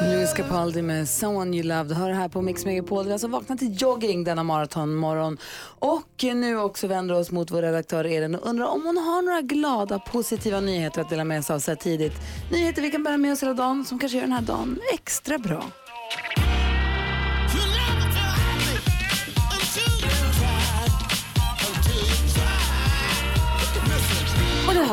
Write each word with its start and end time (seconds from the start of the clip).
Louis 0.00 0.32
Capaldi 0.32 0.82
med 0.82 1.08
Someone 1.08 1.56
You 1.56 1.66
Loved 1.66 1.96
hör 1.96 2.10
här 2.10 2.28
på 2.28 2.42
Mix 2.42 2.64
Megapol. 2.64 3.04
Vi 3.04 3.10
har 3.10 3.12
alltså 3.12 3.28
vaknat 3.28 3.58
till 3.58 3.82
jogging 3.82 4.24
denna 4.24 4.42
maratonmorgon 4.42 5.38
och 5.78 6.24
nu 6.34 6.58
också 6.58 6.86
vänder 6.86 7.14
oss 7.14 7.30
mot 7.30 7.50
vår 7.50 7.62
redaktör 7.62 8.04
Elin 8.04 8.34
och 8.34 8.48
undrar 8.48 8.66
om 8.66 8.86
hon 8.86 8.96
har 8.96 9.22
några 9.22 9.40
glada, 9.40 9.98
positiva 9.98 10.60
nyheter 10.60 11.00
att 11.00 11.10
dela 11.10 11.24
med 11.24 11.44
sig 11.44 11.54
av 11.54 11.60
så 11.60 11.70
här 11.70 11.76
tidigt. 11.76 12.12
Nyheter 12.52 12.82
vi 12.82 12.90
kan 12.90 13.02
bära 13.02 13.16
med 13.16 13.32
oss 13.32 13.42
hela 13.42 13.54
dagen 13.54 13.84
som 13.84 13.98
kanske 13.98 14.18
gör 14.18 14.22
den 14.24 14.32
här 14.32 14.42
dagen 14.42 14.78
extra 14.92 15.38
bra. 15.38 15.64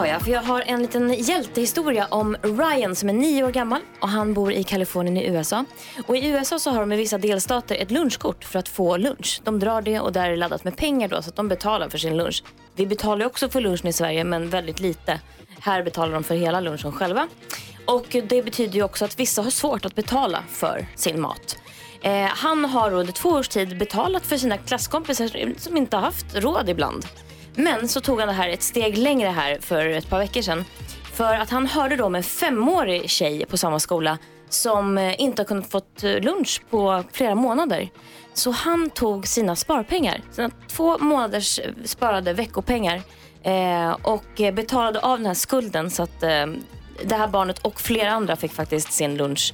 Har 0.01 0.07
jag, 0.07 0.21
för 0.21 0.31
jag 0.31 0.41
har 0.41 0.61
en 0.61 0.81
liten 0.81 1.13
hjältehistoria 1.13 2.07
om 2.09 2.37
Ryan 2.41 2.95
som 2.95 3.09
är 3.09 3.13
nio 3.13 3.43
år 3.43 3.51
gammal 3.51 3.81
och 3.99 4.09
han 4.09 4.33
bor 4.33 4.51
i 4.51 4.63
Kalifornien 4.63 5.17
i 5.17 5.27
USA. 5.27 5.65
Och 6.07 6.17
i 6.17 6.27
USA 6.27 6.59
så 6.59 6.71
har 6.71 6.79
de 6.79 6.91
i 6.91 6.95
vissa 6.95 7.17
delstater 7.17 7.75
ett 7.75 7.91
lunchkort 7.91 8.43
för 8.43 8.59
att 8.59 8.69
få 8.69 8.97
lunch. 8.97 9.41
De 9.43 9.59
drar 9.59 9.81
det 9.81 9.99
och 9.99 10.11
där 10.11 10.25
är 10.25 10.29
det 10.29 10.35
laddat 10.35 10.63
med 10.63 10.77
pengar 10.77 11.07
då 11.07 11.21
så 11.21 11.29
att 11.29 11.35
de 11.35 11.47
betalar 11.47 11.89
för 11.89 11.97
sin 11.97 12.17
lunch. 12.17 12.43
Vi 12.75 12.85
betalar 12.85 13.25
också 13.25 13.49
för 13.49 13.61
lunchen 13.61 13.87
i 13.87 13.93
Sverige 13.93 14.23
men 14.23 14.49
väldigt 14.49 14.79
lite. 14.79 15.19
Här 15.59 15.83
betalar 15.83 16.13
de 16.13 16.23
för 16.23 16.35
hela 16.35 16.59
lunchen 16.59 16.91
själva. 16.91 17.27
Och 17.85 18.05
det 18.23 18.43
betyder 18.43 18.75
ju 18.75 18.83
också 18.83 19.05
att 19.05 19.19
vissa 19.19 19.41
har 19.41 19.51
svårt 19.51 19.85
att 19.85 19.95
betala 19.95 20.43
för 20.49 20.87
sin 20.95 21.21
mat. 21.21 21.57
Eh, 22.01 22.25
han 22.25 22.65
har 22.65 22.93
under 22.93 23.13
två 23.13 23.29
års 23.29 23.47
tid 23.47 23.77
betalat 23.77 24.25
för 24.25 24.37
sina 24.37 24.57
klasskompisar 24.57 25.53
som 25.57 25.77
inte 25.77 25.97
har 25.97 26.03
haft 26.03 26.35
råd 26.35 26.69
ibland. 26.69 27.05
Men 27.55 27.87
så 27.87 28.01
tog 28.01 28.19
han 28.19 28.27
det 28.27 28.33
här 28.33 28.49
ett 28.49 28.63
steg 28.63 28.97
längre 28.97 29.29
här 29.29 29.57
för 29.61 29.85
ett 29.85 30.09
par 30.09 30.19
veckor 30.19 30.41
sedan. 30.41 30.65
För 31.13 31.35
att 31.35 31.49
han 31.49 31.67
hörde 31.67 31.95
då 31.95 32.09
med 32.09 32.19
en 32.19 32.23
femårig 32.23 33.09
tjej 33.09 33.45
på 33.45 33.57
samma 33.57 33.79
skola 33.79 34.17
som 34.49 34.97
eh, 34.97 35.21
inte 35.21 35.41
har 35.41 35.47
kunnat 35.47 35.71
fått 35.71 36.03
eh, 36.03 36.19
lunch 36.19 36.61
på 36.69 37.03
flera 37.11 37.35
månader. 37.35 37.89
Så 38.33 38.51
han 38.51 38.89
tog 38.89 39.27
sina 39.27 39.55
sparpengar, 39.55 40.21
sina 40.31 40.49
två 40.67 40.97
månaders 40.97 41.59
eh, 41.59 41.71
sparade 41.85 42.33
veckopengar 42.33 43.01
eh, 43.43 43.91
och 43.91 44.53
betalade 44.53 44.99
av 44.99 45.17
den 45.17 45.25
här 45.25 45.33
skulden 45.33 45.91
så 45.91 46.03
att 46.03 46.23
eh, 46.23 46.45
det 47.05 47.15
här 47.15 47.27
barnet 47.27 47.59
och 47.59 47.81
flera 47.81 48.11
andra 48.11 48.35
fick 48.35 48.51
faktiskt 48.51 48.91
sin 48.91 49.17
lunch 49.17 49.53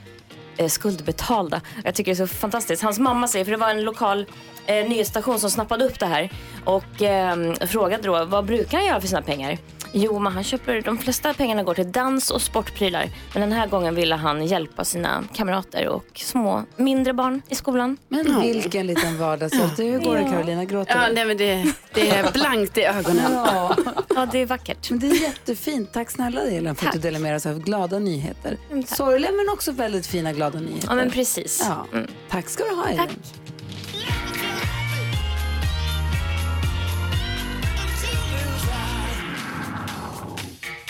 Eh, 0.58 0.68
skuldbetalda. 0.68 1.62
Jag 1.84 1.96
tycker 1.96 2.12
det 2.16 2.24
är 2.24 2.28
så 2.28 2.36
fantastiskt. 2.36 2.84
Hans 2.84 3.00
mamma 3.00 3.28
säger, 3.28 3.46
för 3.46 3.52
det 3.52 3.58
var 3.58 3.70
en 3.70 3.84
lokal 3.84 4.26
eh, 4.66 4.90
nyhetsstation 4.90 5.40
som 5.40 5.52
snappade 5.52 5.86
upp 5.86 6.00
det 6.00 6.06
här 6.06 6.30
och 6.66 7.02
eh, 7.02 7.54
frågade 7.54 8.04
då 8.04 8.26
vad 8.26 8.46
brukar 8.46 8.78
han 8.78 8.88
göra 8.88 9.02
för 9.02 9.08
sina 9.08 9.22
pengar? 9.22 9.58
Jo, 9.94 10.20
men 10.20 10.34
han 10.34 10.44
köper, 10.44 10.82
de 10.82 10.98
flesta 10.98 11.34
pengarna 11.34 11.64
går 11.64 11.74
till 11.74 11.92
dans 11.92 12.32
och 12.32 12.42
sportprylar. 12.42 13.10
Men 13.34 13.42
den 13.42 13.52
här 13.52 13.68
gången 13.68 13.96
ville 13.96 14.16
han 14.16 14.46
hjälpa 14.46 14.86
sina 14.86 15.24
kamrater 15.34 15.88
och 15.88 16.06
små, 16.16 16.64
mindre 16.76 17.14
barn 17.14 17.42
i 17.50 17.56
skolan. 17.56 17.98
Men 18.10 18.42
vilken 18.42 18.88
liten 18.88 19.18
vardagshjälte. 19.20 19.84
Hur 19.84 20.00
går 20.00 20.16
det 20.16 20.24
Carolina? 20.24 20.66
Gråter 20.66 20.96
Ja, 20.96 21.08
nej, 21.14 21.26
men 21.26 21.38
det, 21.38 21.74
det 21.94 22.10
är 22.10 22.32
blankt 22.34 22.78
i 22.78 22.84
ögonen. 22.84 23.32
Ja. 23.34 23.76
Ja, 24.16 24.28
det 24.32 24.40
är 24.42 24.46
vackert. 24.46 24.90
Men 24.90 25.00
det 25.00 25.08
är 25.08 25.22
jättefint. 25.22 25.94
Tack 25.94 26.12
snälla 26.12 26.42
Elin 26.42 26.76
för 26.76 26.86
att 26.88 26.94
du 26.94 27.00
Tack. 27.00 27.04
delar 27.04 27.20
med 27.20 27.42
dig 27.42 27.52
av 27.52 27.60
glada 27.60 28.00
nyheter. 28.00 28.58
Mm, 28.72 28.84
tack. 28.84 28.98
Sorgliga 28.98 29.32
men 29.32 29.50
också 29.50 29.72
väldigt 29.72 30.08
fina 30.08 30.34
glada 30.34 30.60
nyheter. 30.60 30.88
Ja, 30.88 30.96
men 30.96 31.12
precis. 31.12 31.66
Ja. 31.70 31.86
Mm. 31.98 32.08
Tack 32.30 32.50
ska 32.50 32.64
du 32.64 32.76
ha 32.76 32.86
Elin. 32.86 32.98
Tack. 32.98 33.10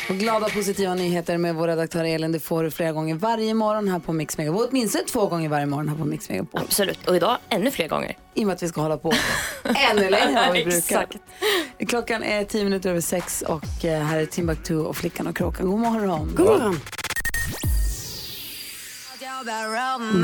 Och 0.09 0.15
glada 0.15 0.49
positiva 0.49 0.95
nyheter 0.95 1.37
med 1.37 1.55
vår 1.55 1.67
redaktör 1.67 2.03
Elin, 2.03 2.31
det 2.31 2.39
får 2.39 2.63
du 2.63 2.71
flera 2.71 2.91
gånger 2.91 3.15
varje 3.15 3.53
morgon 3.53 3.87
här 3.87 3.99
på 3.99 4.13
Mix 4.13 4.37
Megapol. 4.37 4.67
Åtminstone 4.69 5.03
två 5.03 5.27
gånger 5.27 5.49
varje 5.49 5.65
morgon 5.65 5.89
här 5.89 5.95
på 5.95 6.05
Mix 6.05 6.29
Megapol. 6.29 6.61
Absolut. 6.61 7.07
Och 7.07 7.15
idag 7.15 7.37
ännu 7.49 7.71
fler 7.71 7.87
gånger. 7.87 8.17
I 8.33 8.43
och 8.43 8.47
med 8.47 8.53
att 8.53 8.63
vi 8.63 8.67
ska 8.67 8.81
hålla 8.81 8.97
på 8.97 9.13
ännu 9.91 10.09
längre 10.09 10.39
än 10.39 10.47
vad 10.47 10.53
vi 10.53 10.63
brukar. 10.63 10.77
Exakt. 10.77 11.17
Klockan 11.87 12.23
är 12.23 12.43
tio 12.43 12.63
minuter 12.63 12.89
över 12.89 13.01
sex 13.01 13.41
och 13.41 13.85
eh, 13.85 14.03
här 14.03 14.19
är 14.19 14.25
Timbuktu 14.25 14.77
och 14.77 14.97
Flickan 14.97 15.27
och 15.27 15.37
Kråkan. 15.37 15.67
God 15.67 15.79
morgon. 15.79 16.33
God 16.35 16.45
morgon. 16.45 16.79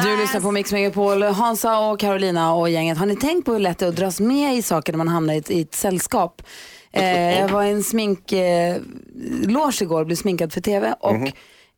Du 0.03 0.17
lyssnar 0.17 0.41
på 0.41 0.51
Mix 0.51 0.71
Megapol. 0.71 1.23
Hansa 1.23 1.79
och 1.79 1.99
Carolina 1.99 2.53
och 2.53 2.69
gänget. 2.69 2.97
Har 2.97 3.05
ni 3.05 3.15
tänkt 3.15 3.45
på 3.45 3.53
hur 3.53 3.59
lätt 3.59 3.77
det 3.77 3.85
är 3.85 3.89
att 3.89 3.95
dras 3.95 4.19
med 4.19 4.55
i 4.55 4.61
saker 4.61 4.93
när 4.93 4.97
man 4.97 5.07
hamnar 5.07 5.33
i 5.33 5.37
ett, 5.37 5.51
i 5.51 5.61
ett 5.61 5.75
sällskap? 5.75 6.41
Eh, 6.93 7.39
jag 7.39 7.49
var 7.49 7.63
i 7.63 7.69
en 7.69 7.83
sminkloge 7.83 8.81
eh, 9.69 9.81
igår 9.81 10.05
blev 10.05 10.15
sminkad 10.15 10.53
för 10.53 10.61
TV 10.61 10.95
och 10.99 11.31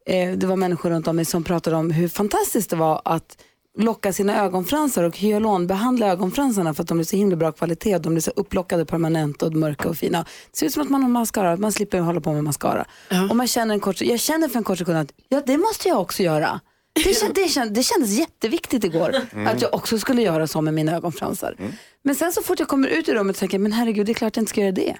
eh, 0.05 0.37
det 0.37 0.47
var 0.47 0.55
människor 0.55 0.89
runt 0.89 1.07
om 1.07 1.15
mig 1.15 1.25
som 1.25 1.43
pratade 1.43 1.75
om 1.75 1.91
hur 1.91 2.07
fantastiskt 2.07 2.69
det 2.69 2.75
var 2.75 3.01
att 3.05 3.37
locka 3.77 4.13
sina 4.13 4.43
ögonfransar 4.43 5.03
och 5.03 5.17
hyalonbehandla 5.17 6.07
ögonfransarna 6.07 6.73
för 6.73 6.83
att 6.83 6.87
de 6.87 6.97
blir 6.97 7.05
så 7.05 7.15
himla 7.15 7.35
bra 7.35 7.51
kvalitet. 7.51 7.97
De 7.97 8.13
blir 8.13 8.21
så 8.21 8.31
upplockade 8.35 8.85
permanent 8.85 9.43
och 9.43 9.53
mörka 9.53 9.89
och 9.89 9.97
fina. 9.97 10.25
Det 10.51 10.57
ser 10.57 10.65
ut 10.65 10.73
som 10.73 10.83
att 10.83 10.89
man 10.89 11.01
har 11.01 11.09
mascara, 11.09 11.57
man 11.57 11.71
slipper 11.71 11.99
hålla 11.99 12.21
på 12.21 12.33
med 12.33 12.43
mascara. 12.43 12.85
Och 13.29 13.35
man 13.35 13.47
känner 13.47 13.73
en 13.73 13.79
kort, 13.79 14.01
jag 14.01 14.19
känner 14.19 14.47
för 14.47 14.57
en 14.57 14.63
kort 14.63 14.77
sekund 14.77 14.97
att 14.97 15.13
ja, 15.29 15.41
det 15.45 15.57
måste 15.57 15.87
jag 15.87 16.01
också 16.01 16.23
göra. 16.23 16.59
Det, 17.03 17.13
kän, 17.13 17.31
det, 17.35 17.47
kän, 17.47 17.73
det 17.73 17.83
kändes 17.83 18.09
jätteviktigt 18.09 18.83
igår 18.83 19.15
att 19.47 19.61
jag 19.61 19.73
också 19.73 19.99
skulle 19.99 20.21
göra 20.21 20.47
så 20.47 20.61
med 20.61 20.73
mina 20.73 20.95
ögonfransar. 20.95 21.55
Men 22.03 22.15
sen 22.15 22.31
så 22.31 22.41
fort 22.41 22.59
jag 22.59 22.67
kommer 22.67 22.87
ut 22.87 23.09
i 23.09 23.13
rummet 23.13 23.35
så 23.35 23.39
tänker 23.39 23.57
jag, 23.57 23.61
men 23.61 23.71
herregud 23.71 24.05
det 24.05 24.11
är 24.11 24.13
klart 24.13 24.35
jag 24.35 24.41
inte 24.41 24.49
ska 24.49 24.61
göra 24.61 24.71
det. 24.71 24.95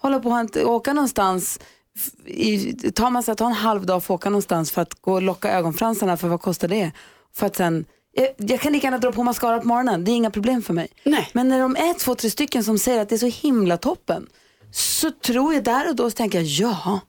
Hålla 0.00 0.20
på 0.20 0.34
att 0.34 0.56
åka 0.56 0.92
någonstans, 0.92 1.60
i, 2.26 2.72
ta, 2.90 3.10
massa, 3.10 3.34
ta 3.34 3.46
en 3.46 3.52
halv 3.52 3.86
dag 3.86 4.04
för 4.04 4.14
att 4.14 4.20
åka 4.20 4.30
någonstans 4.30 4.70
för 4.70 4.82
att 4.82 4.94
gå 4.94 5.12
och 5.12 5.22
locka 5.22 5.50
ögonfransarna 5.50 6.16
för 6.16 6.28
vad 6.28 6.40
kostar 6.40 6.68
det? 6.68 6.90
För 7.34 7.46
att 7.46 7.56
sen, 7.56 7.84
jag, 8.12 8.28
jag 8.36 8.60
kan 8.60 8.72
lika 8.72 8.86
gärna 8.86 8.98
dra 8.98 9.12
på 9.12 9.22
mascara 9.22 9.58
på 9.58 9.68
morgonen, 9.68 10.04
det 10.04 10.10
är 10.10 10.14
inga 10.16 10.30
problem 10.30 10.62
för 10.62 10.74
mig. 10.74 10.88
Nej. 11.04 11.28
Men 11.32 11.48
när 11.48 11.60
de 11.60 11.76
är 11.76 11.94
två, 11.94 12.14
tre 12.14 12.30
stycken 12.30 12.64
som 12.64 12.78
säger 12.78 13.02
att 13.02 13.08
det 13.08 13.14
är 13.14 13.30
så 13.30 13.46
himla 13.46 13.76
toppen 13.76 14.26
så 14.72 15.10
tror 15.10 15.54
jag 15.54 15.64
där 15.64 15.88
och 15.88 15.96
då 15.96 16.10
så 16.10 16.16
tänker 16.16 16.38
jag, 16.38 16.46
ja, 16.46 17.00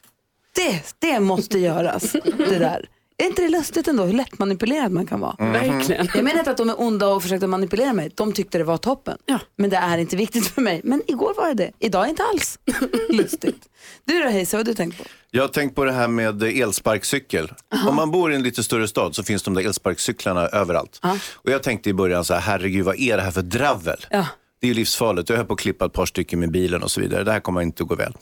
det, 0.56 0.96
det 1.00 1.20
måste 1.20 1.60
göras. 1.60 2.12
det 2.38 2.60
där. 2.60 2.90
Är 3.20 3.26
inte 3.26 3.42
det 3.42 3.50
lustigt 3.50 3.88
ändå 3.88 4.04
hur 4.04 4.14
lättmanipulerad 4.14 4.92
man 4.92 5.08
kan 5.08 5.20
vara? 5.20 5.36
Verkligen. 5.40 6.10
Jag 6.14 6.24
menar 6.24 6.40
inte 6.40 6.52
att 6.52 6.58
de 6.58 6.70
är 6.70 6.82
onda 6.82 7.08
och 7.08 7.24
försökte 7.24 7.48
manipulera 7.48 7.94
mig. 7.94 8.12
De 8.16 8.34
tyckte 8.34 8.58
det 8.58 8.64
var 8.64 8.78
toppen. 8.78 9.18
Ja. 9.26 9.40
Men 9.56 9.70
det 9.70 9.78
är 9.78 9.98
inte 9.98 10.16
viktigt 10.16 10.48
för 10.48 10.62
mig. 10.62 10.82
Men 10.84 11.02
igår 11.08 11.34
var 11.38 11.48
det 11.48 11.54
det. 11.54 11.72
Idag 11.80 12.10
inte 12.10 12.24
alls. 12.24 12.60
Lustigt. 13.10 13.70
Du 14.06 14.20
då 14.24 14.30
Hayes, 14.30 14.54
vad 14.54 14.60
har 14.60 14.64
du 14.66 14.74
tänkt 14.74 14.98
på? 14.98 15.04
Jag 15.32 15.44
har 15.44 15.48
tänkt 15.48 15.76
på 15.76 15.84
det 15.84 15.92
här 15.92 16.08
med 16.08 16.44
elsparkcykel. 16.44 17.52
Om 17.90 17.96
man 17.96 18.12
bor 18.12 18.32
i 18.32 18.36
en 18.36 18.44
lite 18.44 18.64
större 18.64 18.88
stad 18.88 19.16
så 19.16 19.24
finns 19.24 19.44
de 19.44 19.54
där 19.54 19.62
elsparkcyklarna 19.66 20.48
överallt. 20.48 21.00
Och 21.34 21.52
jag 21.52 21.64
tänkte 21.64 21.90
i 21.90 21.94
början 21.94 22.26
så 22.26 22.34
här, 22.34 22.42
herregud 22.42 22.86
vad 22.86 23.00
är 23.00 23.18
det 23.18 23.24
här 23.24 23.32
för 23.32 23.42
dravel? 23.42 24.06
Ja. 24.10 24.26
Det 24.60 24.70
är 24.70 24.74
livsfarligt. 24.74 25.30
Jag 25.30 25.38
höll 25.38 25.46
på 25.46 25.54
att 25.54 25.60
klippa 25.60 25.86
ett 25.86 25.94
par 25.94 26.06
stycken 26.06 26.40
med 26.40 26.52
bilen 26.52 26.84
och 26.84 26.92
så 26.92 27.02
vidare. 27.02 27.24
Det 27.24 27.32
här 27.32 27.40
kommer 27.40 27.62
inte 27.62 27.84
att 27.84 27.90
gå 27.90 27.96
väl. 27.96 28.14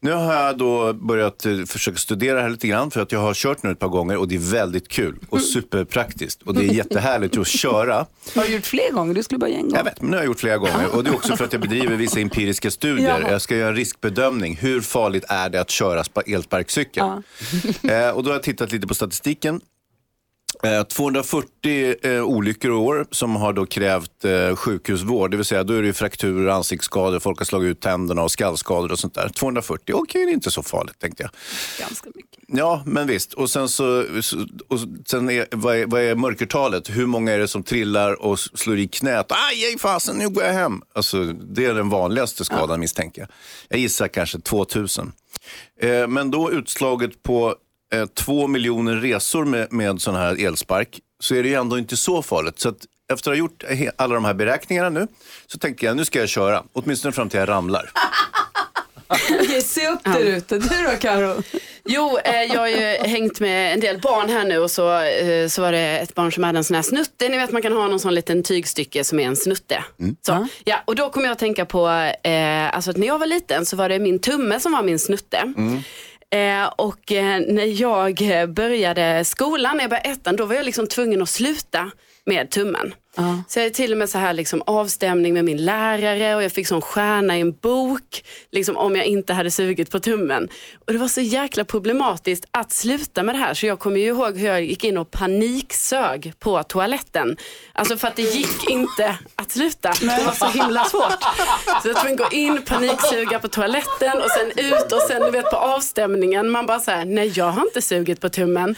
Nu 0.00 0.12
har 0.12 0.34
jag 0.34 0.58
då 0.58 0.92
börjat 0.92 1.46
eh, 1.46 1.64
försöka 1.66 1.96
studera 1.98 2.40
här 2.40 2.48
lite 2.48 2.68
grann 2.68 2.90
för 2.90 3.00
att 3.00 3.12
jag 3.12 3.20
har 3.20 3.34
kört 3.34 3.62
nu 3.62 3.70
ett 3.70 3.78
par 3.78 3.88
gånger 3.88 4.16
och 4.16 4.28
det 4.28 4.34
är 4.34 4.52
väldigt 4.52 4.88
kul 4.88 5.16
och 5.30 5.40
superpraktiskt. 5.40 6.42
Och 6.42 6.54
det 6.54 6.60
är 6.64 6.72
jättehärligt 6.74 7.36
att 7.38 7.46
köra. 7.46 7.94
Har 8.34 8.44
du 8.44 8.52
gjort 8.52 8.66
fler 8.66 8.92
gånger? 8.92 9.14
Du 9.14 9.22
skulle 9.22 9.38
bara 9.38 9.50
göra 9.50 9.58
en 9.60 9.68
gång. 9.68 9.76
Jag 9.76 9.84
vet, 9.84 10.00
men 10.02 10.10
det 10.10 10.16
har 10.16 10.22
jag 10.22 10.26
gjort 10.26 10.40
flera 10.40 10.58
gånger. 10.58 10.96
Och 10.96 11.04
det 11.04 11.10
är 11.10 11.14
också 11.14 11.36
för 11.36 11.44
att 11.44 11.52
jag 11.52 11.62
bedriver 11.62 11.96
vissa 11.96 12.20
empiriska 12.20 12.70
studier. 12.70 13.20
Jaha. 13.20 13.30
Jag 13.30 13.42
ska 13.42 13.56
göra 13.56 13.68
en 13.68 13.76
riskbedömning. 13.76 14.56
Hur 14.56 14.80
farligt 14.80 15.24
är 15.28 15.48
det 15.50 15.60
att 15.60 15.70
köra 15.70 16.04
spa- 16.04 16.22
elsparkcykel? 16.26 17.04
eh, 17.82 18.08
och 18.10 18.22
då 18.24 18.30
har 18.30 18.34
jag 18.34 18.42
tittat 18.42 18.72
lite 18.72 18.86
på 18.86 18.94
statistiken. 18.94 19.60
Eh, 20.62 20.82
240 20.82 21.94
eh, 22.02 22.22
olyckor 22.24 22.70
i 22.70 22.74
år 22.74 23.06
som 23.10 23.36
har 23.36 23.52
då 23.52 23.66
krävt 23.66 24.24
eh, 24.24 24.56
sjukhusvård. 24.56 25.30
Det 25.30 25.36
vill 25.36 25.46
säga 25.46 25.64
då 25.64 25.74
är 25.74 25.80
det 25.80 25.86
ju 25.86 25.92
frakturer, 25.92 26.48
ansiktsskador, 26.48 27.18
folk 27.18 27.38
har 27.38 27.44
slagit 27.44 27.70
ut 27.70 27.80
tänderna 27.80 28.22
och 28.22 28.30
skallskador 28.30 28.92
och 28.92 28.98
sånt 28.98 29.14
där. 29.14 29.28
240, 29.28 29.94
okej 29.94 30.24
det 30.24 30.30
är 30.30 30.34
inte 30.34 30.50
så 30.50 30.62
farligt 30.62 30.98
tänkte 30.98 31.22
jag. 31.22 31.30
Ganska 31.86 32.10
mycket. 32.14 32.38
Ja, 32.46 32.82
men 32.86 33.06
visst. 33.06 33.32
Och 33.32 33.50
sen, 33.50 33.68
så, 33.68 34.04
och 34.68 34.78
sen 35.06 35.30
är, 35.30 35.46
vad, 35.50 35.76
är, 35.76 35.86
vad 35.86 36.02
är 36.02 36.14
mörkertalet? 36.14 36.90
Hur 36.90 37.06
många 37.06 37.32
är 37.32 37.38
det 37.38 37.48
som 37.48 37.62
trillar 37.62 38.22
och 38.22 38.38
slår 38.38 38.78
i 38.78 38.88
knät? 38.88 39.26
Aj, 39.28 39.64
aj 39.64 39.78
fasen, 39.78 40.16
nu 40.16 40.28
går 40.28 40.44
jag 40.44 40.52
hem. 40.52 40.82
Alltså, 40.94 41.24
det 41.24 41.64
är 41.64 41.74
den 41.74 41.88
vanligaste 41.88 42.44
skadan 42.44 42.80
misstänker 42.80 43.22
jag. 43.22 43.28
Jag 43.68 43.80
gissar 43.80 44.08
kanske 44.08 44.40
2000. 44.40 45.12
Eh, 45.80 46.06
men 46.08 46.30
då 46.30 46.52
utslaget 46.52 47.22
på 47.22 47.54
eh, 47.94 48.06
två 48.06 48.46
miljoner 48.46 48.94
resor 48.96 49.44
med, 49.44 49.72
med 49.72 50.00
sån 50.00 50.14
här 50.14 50.46
elspark 50.46 51.00
så 51.20 51.34
är 51.34 51.42
det 51.42 51.48
ju 51.48 51.54
ändå 51.54 51.78
inte 51.78 51.96
så 51.96 52.22
farligt. 52.22 52.58
Så 52.58 52.68
att 52.68 52.78
efter 53.12 53.30
att 53.30 53.36
ha 53.36 53.38
gjort 53.38 53.64
alla 53.96 54.14
de 54.14 54.24
här 54.24 54.34
beräkningarna 54.34 54.88
nu 54.90 55.06
så 55.46 55.58
tänker 55.58 55.86
jag 55.86 55.96
nu 55.96 56.04
ska 56.04 56.18
jag 56.18 56.28
köra. 56.28 56.62
Åtminstone 56.72 57.12
fram 57.12 57.28
till 57.28 57.40
jag 57.40 57.48
ramlar. 57.48 57.90
Okej, 59.40 59.62
se 59.62 59.88
upp 59.88 60.04
där 60.04 60.20
ute. 60.20 60.58
Du 60.58 60.68
då 60.84 60.90
Karo? 61.00 61.42
Jo, 61.84 62.18
eh, 62.24 62.42
jag 62.42 62.60
har 62.60 62.68
ju 62.68 62.96
hängt 63.08 63.40
med 63.40 63.74
en 63.74 63.80
del 63.80 64.00
barn 64.00 64.30
här 64.30 64.44
nu 64.44 64.58
och 64.58 64.70
så, 64.70 65.00
eh, 65.00 65.48
så 65.48 65.62
var 65.62 65.72
det 65.72 65.98
ett 65.98 66.14
barn 66.14 66.32
som 66.32 66.44
hade 66.44 66.58
en 66.58 66.64
sån 66.64 66.74
här 66.74 66.82
snutte. 66.82 67.28
Ni 67.28 67.36
vet 67.36 67.52
man 67.52 67.62
kan 67.62 67.72
ha 67.72 67.88
någon 67.88 68.00
sån 68.00 68.14
liten 68.14 68.42
tygstycke 68.42 69.04
som 69.04 69.20
är 69.20 69.26
en 69.26 69.36
snutte. 69.36 69.84
Så, 70.26 70.48
ja, 70.64 70.82
och 70.84 70.94
då 70.94 71.10
kom 71.10 71.24
jag 71.24 71.32
att 71.32 71.38
tänka 71.38 71.64
på, 71.66 71.88
eh, 72.22 72.74
alltså 72.74 72.90
att 72.90 72.96
när 72.96 73.06
jag 73.06 73.18
var 73.18 73.26
liten 73.26 73.66
så 73.66 73.76
var 73.76 73.88
det 73.88 73.98
min 73.98 74.18
tumme 74.18 74.60
som 74.60 74.72
var 74.72 74.82
min 74.82 74.98
snutte. 74.98 75.52
Eh, 76.34 76.66
och 76.76 77.12
eh, 77.12 77.40
när 77.40 77.80
jag 77.80 78.40
eh, 78.40 78.46
började 78.46 79.24
skolan, 79.24 79.76
när 79.76 79.84
jag 79.84 79.90
började 79.90 80.08
ettan, 80.08 80.36
då 80.36 80.46
var 80.46 80.54
jag 80.54 80.64
liksom 80.64 80.86
tvungen 80.86 81.22
att 81.22 81.28
sluta 81.28 81.90
med 82.24 82.50
tummen. 82.50 82.94
Så 83.48 83.58
jag 83.58 83.66
är 83.66 83.70
till 83.70 83.92
och 83.92 83.98
med 83.98 84.10
så 84.10 84.18
här 84.18 84.32
liksom 84.32 84.62
avstämning 84.66 85.34
med 85.34 85.44
min 85.44 85.64
lärare 85.64 86.36
och 86.36 86.42
jag 86.42 86.52
fick 86.52 86.68
sån 86.68 86.82
stjärna 86.82 87.36
i 87.36 87.40
en 87.40 87.52
bok 87.52 88.24
liksom 88.50 88.76
om 88.76 88.96
jag 88.96 89.06
inte 89.06 89.32
hade 89.32 89.50
sugit 89.50 89.90
på 89.90 90.00
tummen. 90.00 90.48
Och 90.86 90.92
det 90.92 90.98
var 90.98 91.08
så 91.08 91.20
jäkla 91.20 91.64
problematiskt 91.64 92.44
att 92.50 92.72
sluta 92.72 93.22
med 93.22 93.34
det 93.34 93.38
här 93.38 93.54
så 93.54 93.66
jag 93.66 93.78
kommer 93.78 94.00
ju 94.00 94.06
ihåg 94.06 94.36
hur 94.36 94.46
jag 94.48 94.64
gick 94.64 94.84
in 94.84 94.98
och 94.98 95.10
paniksög 95.10 96.32
på 96.38 96.62
toaletten. 96.62 97.36
Alltså 97.72 97.96
för 97.96 98.08
att 98.08 98.16
det 98.16 98.22
gick 98.22 98.70
inte 98.70 99.16
att 99.36 99.50
sluta. 99.50 99.92
Det 100.00 100.24
var 100.26 100.32
så 100.32 100.46
himla 100.46 100.84
svårt. 100.84 101.22
Så 101.82 101.88
jag 101.88 101.96
tvungen 101.96 102.16
gå 102.16 102.28
in, 102.30 102.62
paniksuga 102.62 103.38
på 103.38 103.48
toaletten 103.48 104.22
och 104.22 104.30
sen 104.30 104.64
ut 104.64 104.92
och 104.92 105.00
sen 105.08 105.22
du 105.22 105.30
vet 105.30 105.50
på 105.50 105.56
avstämningen 105.56 106.50
man 106.50 106.66
bara 106.66 106.80
säger 106.80 107.04
nej 107.04 107.32
jag 107.34 107.50
har 107.50 107.62
inte 107.62 107.82
sugit 107.82 108.20
på 108.20 108.28
tummen. 108.28 108.74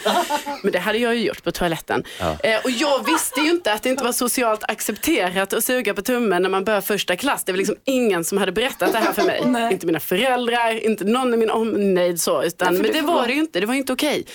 Men 0.62 0.72
det 0.72 0.78
hade 0.78 0.98
jag 0.98 1.14
ju 1.14 1.24
gjort 1.26 1.42
på 1.44 1.52
toaletten. 1.52 2.04
Eh, 2.42 2.60
och 2.64 2.70
jag 2.70 3.06
visste 3.06 3.40
ju 3.40 3.50
inte 3.50 3.72
att 3.72 3.82
det 3.82 3.88
inte 3.88 4.04
var 4.04 4.12
socialt 4.28 4.64
accepterat 4.68 5.52
att 5.52 5.64
suga 5.64 5.94
på 5.94 6.02
tummen 6.02 6.42
när 6.42 6.48
man 6.48 6.64
börjar 6.64 6.80
första 6.80 7.16
klass. 7.16 7.44
Det 7.44 7.52
var 7.52 7.56
liksom 7.56 7.76
ingen 7.84 8.24
som 8.24 8.38
hade 8.38 8.52
berättat 8.52 8.92
det 8.92 8.98
här 8.98 9.12
för 9.12 9.22
mig. 9.22 9.68
Inte 9.72 9.86
mina 9.86 10.00
föräldrar, 10.00 10.84
inte 10.86 11.04
någon 11.04 11.34
i 11.34 11.36
min 11.36 11.50
omnejd 11.50 12.20
så. 12.20 12.42
Utan, 12.42 12.74
men 12.78 12.92
det 12.92 13.00
var 13.00 13.26
det 13.26 13.32
ju 13.32 13.40
inte, 13.40 13.60
det 13.60 13.66
var 13.66 13.74
inte 13.74 13.92
okej. 13.92 14.26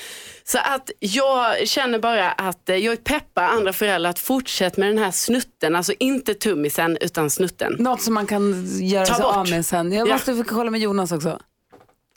Så 0.44 0.58
att 0.58 0.90
jag 1.00 1.68
känner 1.68 2.00
bara 2.00 2.32
att 2.32 2.70
eh, 2.70 2.76
jag 2.76 3.04
peppar 3.04 3.44
andra 3.44 3.74
föräldrar 3.74 4.10
att 4.10 4.20
fortsätta 4.20 4.82
med 4.82 4.90
den 4.90 4.98
här 4.98 5.12
snutten. 5.12 5.76
Alltså 5.76 5.94
inte 6.00 6.34
tummisen 6.34 6.98
utan 7.02 7.30
snutten. 7.30 7.76
Något 7.80 8.02
som 8.02 8.14
man 8.14 8.28
kan 8.28 8.66
göra 8.82 9.06
Ta 9.06 9.14
sig 9.16 9.24
bort. 9.24 9.36
av 9.36 9.50
med 9.50 9.66
sen. 9.66 9.92
Jag 9.92 10.08
Ja. 10.08 10.14
måste 10.14 10.36
få 10.36 10.44
kolla 10.44 10.72
med 10.72 10.80
Jonas 10.82 11.12
också. 11.12 11.40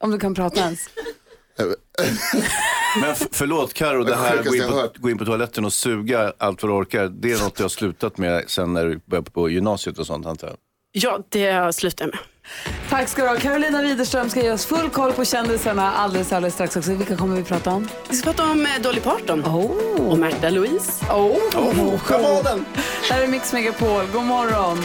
Om 0.01 0.11
du 0.11 0.19
kan 0.19 0.35
prata 0.35 0.61
ens. 0.61 0.81
Men 3.01 3.15
förlåt 3.33 3.75
Karo, 3.75 4.05
det 4.05 4.15
här 4.17 4.31
sjukaste 4.31 4.49
gå 4.59 4.65
in, 4.65 4.71
på, 4.71 4.89
gå 4.95 5.11
in 5.11 5.19
på 5.19 5.25
toaletten 5.25 5.65
och 5.65 5.73
suga 5.73 6.33
allt 6.39 6.63
vad 6.63 6.73
du 6.73 6.77
orkar. 6.77 7.09
Det 7.09 7.33
är 7.33 7.39
något 7.39 7.59
jag 7.59 7.65
har 7.65 7.69
slutat 7.69 8.19
med 8.19 8.45
sen 8.47 8.73
när 8.73 8.85
du 8.85 9.01
började 9.07 9.31
på 9.31 9.51
gymnasiet 9.51 9.99
och 9.99 10.07
sånt 10.07 10.27
antar 10.27 10.49
jag. 10.49 10.57
Ja, 10.93 11.19
det 11.29 11.51
har 11.53 11.65
jag 11.65 11.75
slutat 11.75 12.07
med. 12.07 12.19
Tack 12.89 13.09
ska 13.09 13.23
du 13.23 13.29
ha. 13.29 13.37
Carolina 13.37 13.83
Widerström 13.83 14.31
ska 14.31 14.43
ge 14.43 14.51
oss 14.51 14.67
full 14.67 14.91
koll 14.91 15.13
på 15.13 15.25
kändisarna 15.25 15.93
alldeles, 15.93 16.33
alldeles 16.33 16.55
strax 16.55 16.77
också. 16.77 16.95
Vilka 16.95 17.17
kommer 17.17 17.37
vi 17.37 17.43
prata 17.45 17.71
om? 17.71 17.89
Vi 18.09 18.17
ska 18.17 18.33
prata 18.33 18.51
om 18.51 18.67
eh, 18.67 18.83
Dolly 18.83 19.01
Parton 19.01 19.41
Oh. 19.45 20.09
och 20.11 20.19
Märta 20.19 20.51
Louise. 20.51 21.05
Oh. 21.11 21.99
Chamanen! 21.99 22.65
Här 23.11 23.23
är 23.23 23.27
Mix 23.27 23.53
Megapol. 23.53 24.05
God 24.13 24.23
morgon. 24.25 24.79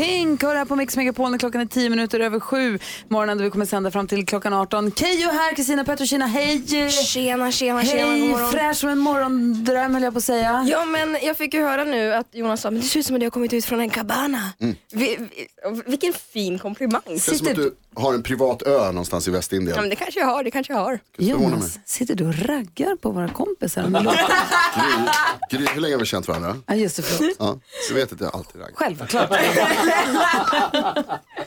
Pink 0.00 0.42
hör 0.42 0.54
här 0.54 0.64
på 0.64 0.76
Mix 0.76 0.96
Megapol 0.96 1.30
när 1.30 1.38
klockan 1.38 1.60
är 1.60 1.66
10 1.66 1.90
minuter 1.90 2.20
över 2.20 2.40
sju. 2.40 2.78
Morgonen 3.08 3.38
då 3.38 3.44
vi 3.44 3.50
kommer 3.50 3.64
sända 3.64 3.90
fram 3.90 4.06
till 4.06 4.26
klockan 4.26 4.52
18. 4.52 4.92
Keyyo 4.92 5.30
här, 5.30 5.54
Kristina 5.54 5.84
Petrushina, 5.84 6.26
hej! 6.26 6.62
Tjena, 6.90 7.52
tjena, 7.52 7.52
tjena, 7.52 7.82
god 7.82 8.12
Hej, 8.12 8.28
morgon. 8.28 8.50
fräsch 8.50 8.76
som 8.76 8.88
en 8.88 8.98
morgondröm 8.98 9.94
höll 9.94 10.02
jag 10.02 10.12
på 10.12 10.18
att 10.18 10.24
säga. 10.24 10.66
Ja 10.68 10.84
men 10.84 11.18
jag 11.22 11.36
fick 11.36 11.54
ju 11.54 11.62
höra 11.62 11.84
nu 11.84 12.14
att 12.14 12.26
Jonas 12.32 12.60
sa, 12.60 12.70
men 12.70 12.80
det 12.80 12.86
ser 12.86 13.00
ut 13.00 13.06
som 13.06 13.16
att 13.16 13.20
du 13.20 13.26
har 13.26 13.30
kommit 13.30 13.52
ut 13.52 13.64
från 13.64 13.80
en 13.80 13.90
cabana. 13.90 14.52
Mm. 14.60 14.76
Vi, 14.92 15.16
vi, 15.20 15.48
vilken 15.86 16.12
fin 16.12 16.58
komplimang. 16.58 17.00
Det 17.06 17.14
är 17.14 17.18
som 17.18 17.46
att 17.48 17.54
du 17.54 17.74
har 17.94 18.14
en 18.14 18.22
privat 18.22 18.62
ö 18.62 18.86
någonstans 18.86 19.28
i 19.28 19.30
Västindien. 19.30 19.76
Ja, 19.76 19.80
men 19.80 19.90
det 19.90 19.96
kanske 19.96 20.20
jag 20.20 20.26
har, 20.26 20.44
det 20.44 20.50
kanske 20.50 20.72
jag 20.72 20.80
har. 20.80 20.98
Jonas, 21.16 21.78
sitter 21.84 22.14
du 22.14 22.26
och 22.26 22.34
raggar 22.38 22.96
på 22.96 23.10
våra 23.10 23.28
kompisar? 23.28 23.82
Gry, 25.50 25.66
hur 25.74 25.80
länge 25.80 25.94
har 25.94 26.00
vi 26.00 26.06
känt 26.06 26.28
varandra? 26.28 26.56
ja, 26.66 26.74
just 26.74 26.96
det, 26.96 27.02
förlåt. 27.02 27.36
Ja, 27.38 27.58
så 27.88 27.94
vet 27.94 28.12
att 28.12 28.20
jag 28.20 28.34
alltid 28.34 28.60
raggar. 28.60 28.74
Självklart. 28.74 29.30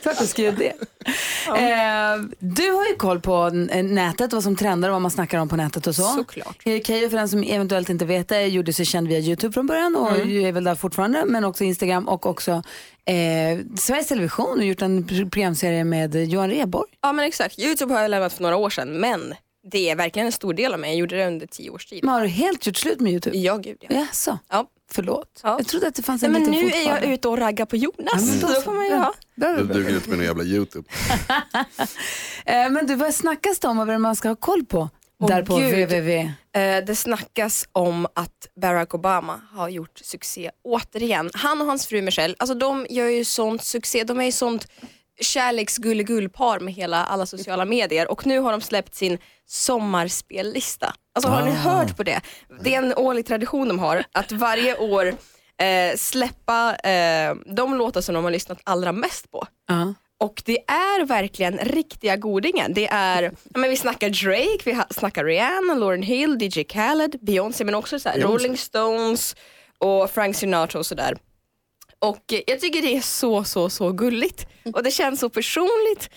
Klart 0.02 0.36
du 0.36 0.42
göra 0.42 0.54
det. 0.54 0.72
Eh, 1.46 2.22
du 2.38 2.70
har 2.70 2.86
ju 2.86 2.94
koll 2.96 3.20
på 3.20 3.46
eh, 3.70 3.84
nätet, 3.84 4.32
vad 4.32 4.42
som 4.42 4.56
trendar 4.56 4.88
och 4.88 4.92
vad 4.92 5.02
man 5.02 5.10
snackar 5.10 5.38
om 5.38 5.48
på 5.48 5.56
nätet 5.56 5.86
och 5.86 5.94
så. 5.94 6.02
Såklart. 6.02 6.62
Eh, 6.64 6.82
Keyyo, 6.82 7.10
för 7.10 7.16
den 7.16 7.28
som 7.28 7.42
eventuellt 7.42 7.88
inte 7.88 8.04
vet 8.04 8.28
det, 8.28 8.46
gjorde 8.46 8.72
sig 8.72 8.86
känd 8.86 9.08
via 9.08 9.18
YouTube 9.18 9.52
från 9.52 9.66
början 9.66 9.96
och 9.96 10.18
är 10.18 10.52
väl 10.52 10.64
där 10.64 10.74
fortfarande, 10.74 11.24
men 11.26 11.44
också 11.44 11.64
Instagram 11.64 12.08
och 12.08 12.26
också 12.26 12.62
eh, 13.04 13.58
Sveriges 13.76 14.06
Television 14.08 14.58
och 14.58 14.64
gjort 14.64 14.82
en 14.82 15.04
pr- 15.04 15.30
programserie 15.30 15.84
med 15.84 16.14
Johan 16.16 16.50
Rheborg. 16.50 16.90
Ja 17.02 17.12
men 17.12 17.24
exakt, 17.24 17.58
Youtube 17.58 17.94
har 17.94 18.02
jag 18.02 18.10
lämnat 18.10 18.32
för 18.32 18.42
några 18.42 18.56
år 18.56 18.70
sedan 18.70 19.00
men 19.00 19.34
det 19.70 19.90
är 19.90 19.96
verkligen 19.96 20.26
en 20.26 20.32
stor 20.32 20.54
del 20.54 20.72
av 20.74 20.80
mig. 20.80 20.90
Jag 20.90 20.98
gjorde 20.98 21.16
det 21.16 21.26
under 21.26 21.46
tio 21.46 21.70
års 21.70 21.86
tid. 21.86 22.04
Men 22.04 22.14
har 22.14 22.20
du 22.20 22.26
helt 22.28 22.66
gjort 22.66 22.76
slut 22.76 23.00
med 23.00 23.12
YouTube? 23.12 23.38
Ja 23.38 23.56
gud 23.56 23.76
ja. 23.80 23.96
Jaså? 23.96 24.38
ja. 24.50 24.66
Förlåt. 24.94 25.40
Ja. 25.42 25.56
Jag 25.58 25.66
trodde 25.66 25.88
att 25.88 25.94
det 25.94 26.02
fanns 26.02 26.22
Nej, 26.22 26.26
en 26.26 26.32
men 26.32 26.42
liten 26.52 26.68
nu 26.68 26.72
är 26.74 26.86
jag 26.88 27.04
ute 27.04 27.28
och 27.28 27.38
raggar 27.38 27.66
på 27.66 27.76
Jonas. 27.76 28.40
Så 28.40 28.46
då 28.46 28.60
får 28.60 28.72
man 28.72 28.86
ju 28.86 28.94
ha. 28.94 29.14
Bra. 29.34 29.52
duger 29.52 29.94
inte 29.94 30.08
med 30.08 30.18
någon 30.18 30.26
jävla 30.26 30.44
YouTube. 30.44 30.88
Eh, 32.46 32.70
men 32.70 32.86
du, 32.86 32.94
vad 32.94 33.14
snackas 33.14 33.58
det 33.58 33.68
om 33.68 33.78
och 33.78 33.86
vad 33.86 34.00
man 34.00 34.16
ska 34.16 34.28
ha 34.28 34.36
koll 34.36 34.64
på? 34.64 34.88
Åh, 35.20 35.28
där 35.28 35.42
på 35.42 35.56
Gud. 35.56 35.72
www. 35.88 36.32
Eh, 36.52 36.84
det 36.86 36.96
snackas 36.96 37.68
om 37.72 38.06
att 38.14 38.48
Barack 38.60 38.94
Obama 38.94 39.40
har 39.52 39.68
gjort 39.68 39.98
succé 39.98 40.50
återigen. 40.64 41.30
Han 41.34 41.60
och 41.60 41.66
hans 41.66 41.86
fru 41.86 42.02
Michelle, 42.02 42.34
alltså 42.38 42.54
de 42.54 42.86
gör 42.90 43.08
ju 43.08 43.24
sånt 43.24 43.64
succé. 43.64 44.04
De 44.04 44.20
är 44.20 44.24
ju 44.24 44.32
sånt 44.32 44.66
kärleksgulligullpar 45.20 46.60
med 46.60 46.74
hela 46.74 47.04
alla 47.04 47.26
sociala 47.26 47.64
medier 47.64 48.10
och 48.10 48.26
nu 48.26 48.38
har 48.38 48.52
de 48.52 48.60
släppt 48.60 48.94
sin 48.94 49.18
sommarspellista. 49.46 50.94
Alltså 51.14 51.30
har 51.30 51.44
ni 51.44 51.50
hört 51.50 51.96
på 51.96 52.02
det? 52.02 52.20
Det 52.60 52.74
är 52.74 52.82
en 52.82 52.94
årlig 52.94 53.26
tradition 53.26 53.68
de 53.68 53.78
har 53.78 54.04
att 54.12 54.32
varje 54.32 54.76
år 54.78 55.06
eh, 55.60 55.96
släppa 55.96 56.76
eh, 56.76 57.34
de 57.46 57.74
låtar 57.76 58.00
som 58.00 58.14
de 58.14 58.24
har 58.24 58.30
lyssnat 58.30 58.60
allra 58.64 58.92
mest 58.92 59.30
på. 59.30 59.46
Ja. 59.68 59.94
Och 60.20 60.42
det 60.44 60.58
är 60.66 61.04
verkligen 61.04 61.58
riktiga 61.58 62.16
godingen. 62.16 62.74
Det 62.74 62.86
är, 62.86 63.32
men 63.48 63.70
vi 63.70 63.76
snackar 63.76 64.10
Drake, 64.10 64.58
vi 64.64 64.94
snackar 64.94 65.24
Rihanna, 65.24 65.74
Lauryn 65.74 66.02
Hill, 66.02 66.36
DJ 66.40 66.64
Khaled, 66.64 67.16
Beyoncé 67.20 67.64
men 67.64 67.74
också 67.74 67.98
så 67.98 68.08
Rolling 68.16 68.56
Stones 68.56 69.36
och 69.78 70.10
Frank 70.10 70.36
Sinatra 70.36 70.78
och 70.78 70.86
sådär. 70.86 71.16
Och 72.04 72.24
jag 72.46 72.60
tycker 72.60 72.82
det 72.82 72.96
är 72.96 73.00
så, 73.00 73.44
så, 73.44 73.70
så 73.70 73.92
gulligt. 73.92 74.46
Och 74.74 74.82
det 74.82 74.90
känns 74.90 75.20
så 75.20 75.30
personligt. 75.30 76.10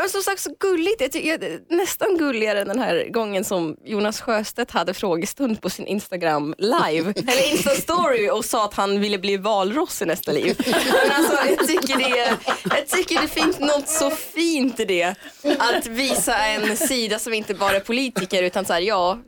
Men 0.00 0.08
som 0.08 0.22
sagt 0.22 0.40
så 0.40 0.54
gulligt. 0.60 1.00
Jag 1.00 1.12
tycker, 1.12 1.60
nästan 1.74 2.18
gulligare 2.18 2.60
än 2.60 2.68
den 2.68 2.78
här 2.78 3.08
gången 3.08 3.44
som 3.44 3.76
Jonas 3.84 4.20
Sjöstedt 4.20 4.70
hade 4.70 4.94
frågestund 4.94 5.60
på 5.60 5.70
sin 5.70 5.86
Instagram 5.86 6.54
live, 6.58 7.12
eller 7.16 7.52
Insta-story 7.56 8.30
och 8.30 8.44
sa 8.44 8.64
att 8.64 8.74
han 8.74 9.00
ville 9.00 9.18
bli 9.18 9.36
valross 9.36 10.02
i 10.02 10.04
nästa 10.04 10.32
liv. 10.32 10.56
Men 10.66 11.10
alltså, 11.10 11.36
jag, 11.48 11.68
tycker 11.68 11.96
det, 11.98 12.36
jag 12.70 12.86
tycker 12.86 13.22
det 13.22 13.28
finns 13.28 13.58
något 13.58 13.88
så 13.88 14.10
fint 14.10 14.80
i 14.80 14.84
det. 14.84 15.14
Att 15.58 15.86
visa 15.86 16.38
en 16.46 16.76
sida 16.76 17.18
som 17.18 17.34
inte 17.34 17.54
bara 17.54 17.76
är 17.76 17.80
politiker 17.80 18.42
utan 18.42 18.64
så 18.64 18.72
här, 18.72 18.80
ja, 18.80 19.18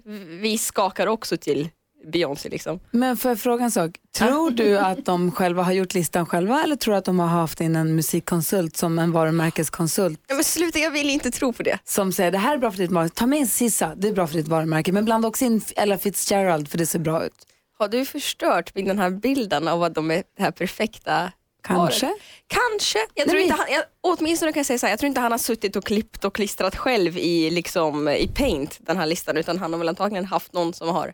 vi 0.41 0.59
skakar 0.59 1.07
också 1.07 1.37
till 1.37 1.69
Beyoncé 2.13 2.49
liksom. 2.49 2.81
Men 2.91 3.17
för 3.17 3.29
jag 3.29 3.41
fråga 3.41 3.65
en 3.65 3.71
sak. 3.71 3.91
Tror 4.15 4.51
du 4.51 4.79
att 4.79 5.05
de 5.05 5.33
själva 5.33 5.63
har 5.63 5.73
gjort 5.73 5.95
listan 5.95 6.27
själva 6.27 6.63
eller 6.63 6.77
tror 6.77 6.95
du 6.95 6.99
att 6.99 7.05
de 7.05 7.19
har 7.19 7.27
haft 7.27 7.61
in 7.61 7.77
en 7.77 7.95
musikkonsult 7.95 8.77
som 8.77 8.99
en 8.99 9.13
varumärkeskonsult 9.13 10.21
Ja, 10.29 10.35
men 10.35 10.45
sluta, 10.45 10.79
jag 10.79 10.91
vill 10.91 11.11
inte 11.11 11.31
tro 11.31 11.53
på 11.53 11.63
det. 11.63 11.79
som 11.85 12.13
säger 12.13 12.31
det 12.31 12.39
här 12.39 12.55
är 12.55 12.59
bra 12.59 12.71
för 12.71 12.79
ditt 12.79 12.91
varumärke. 12.91 13.15
Ta 13.15 13.27
med 13.27 13.41
en 13.41 13.47
Sissa, 13.47 13.95
det 13.97 14.09
är 14.09 14.13
bra 14.13 14.27
för 14.27 14.35
ditt 14.35 14.49
varumärke. 14.49 14.93
Men 14.93 15.05
blanda 15.05 15.29
också 15.29 15.45
in 15.45 15.63
Ella 15.77 15.99
Fitzgerald 15.99 16.69
för 16.69 16.79
det 16.79 16.87
ser 16.87 16.99
bra 16.99 17.25
ut. 17.25 17.47
Har 17.79 17.89
du 17.89 18.05
förstört 18.05 18.75
den 18.75 18.99
här 18.99 19.11
bilden 19.11 19.69
av 19.69 19.83
att 19.83 19.95
de 19.95 20.11
är 20.11 20.23
det 20.37 20.43
här 20.43 20.51
perfekta 20.51 21.33
Kanske. 21.63 22.15
Kanske. 22.47 22.99
Jag 23.15 23.25
tror 23.29 23.35
Nej, 23.35 23.43
inte 23.43 23.55
han, 23.55 23.67
jag, 23.71 23.83
åtminstone 24.01 24.53
kan 24.53 24.61
jag 24.61 24.67
säga 24.67 24.79
så 24.79 24.87
här, 24.87 24.93
jag 24.93 24.99
tror 25.01 25.09
inte 25.09 25.21
han 25.21 25.33
har 25.33 25.39
suttit 25.39 25.77
och 25.77 25.85
klippt 25.85 26.25
och 26.25 26.35
klistrat 26.35 26.77
själv 26.77 27.19
i, 27.19 27.51
liksom, 27.51 28.09
i 28.09 28.29
Paint, 28.29 28.79
den 28.81 28.97
här 28.97 29.07
listan, 29.07 29.37
utan 29.37 29.59
han 29.59 29.73
har 29.73 29.79
väl 29.79 29.89
antagligen 29.89 30.25
haft 30.25 30.53
någon 30.53 30.73
som 30.75 30.89
har 30.89 31.13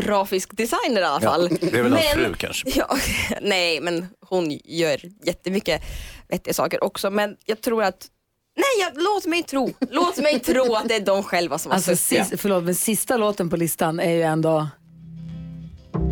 grafisk 0.00 0.56
designer 0.56 1.00
i 1.00 1.04
alla 1.04 1.18
Ja, 1.22 1.30
fall. 1.30 1.48
det 1.60 1.78
är 1.78 1.82
väl 1.82 1.92
hans 1.92 2.04
fru 2.06 2.34
kanske. 2.38 2.70
Ja, 2.74 2.96
nej, 3.42 3.80
men 3.80 4.06
hon 4.26 4.50
gör 4.64 5.00
jättemycket 5.26 5.82
vettiga 6.28 6.54
saker 6.54 6.84
också, 6.84 7.10
men 7.10 7.36
jag 7.46 7.60
tror 7.60 7.82
att 7.84 8.06
Nej, 8.56 8.86
jag, 8.94 9.02
låt 9.02 9.26
mig 9.26 9.42
tro. 9.42 9.74
Låt 9.90 10.16
mig 10.18 10.38
tro 10.40 10.74
att 10.74 10.88
det 10.88 10.94
är 10.96 11.00
de 11.00 11.22
själva 11.22 11.58
som 11.58 11.70
har 11.70 11.76
Alltså, 11.76 11.96
suttit. 11.96 12.26
sist, 12.28 12.40
förlåt, 12.42 12.64
men 12.64 12.74
sista 12.74 13.16
låten 13.16 13.50
på 13.50 13.56
listan 13.56 14.00
är 14.00 14.10
ju 14.10 14.22
ändå 14.22 14.68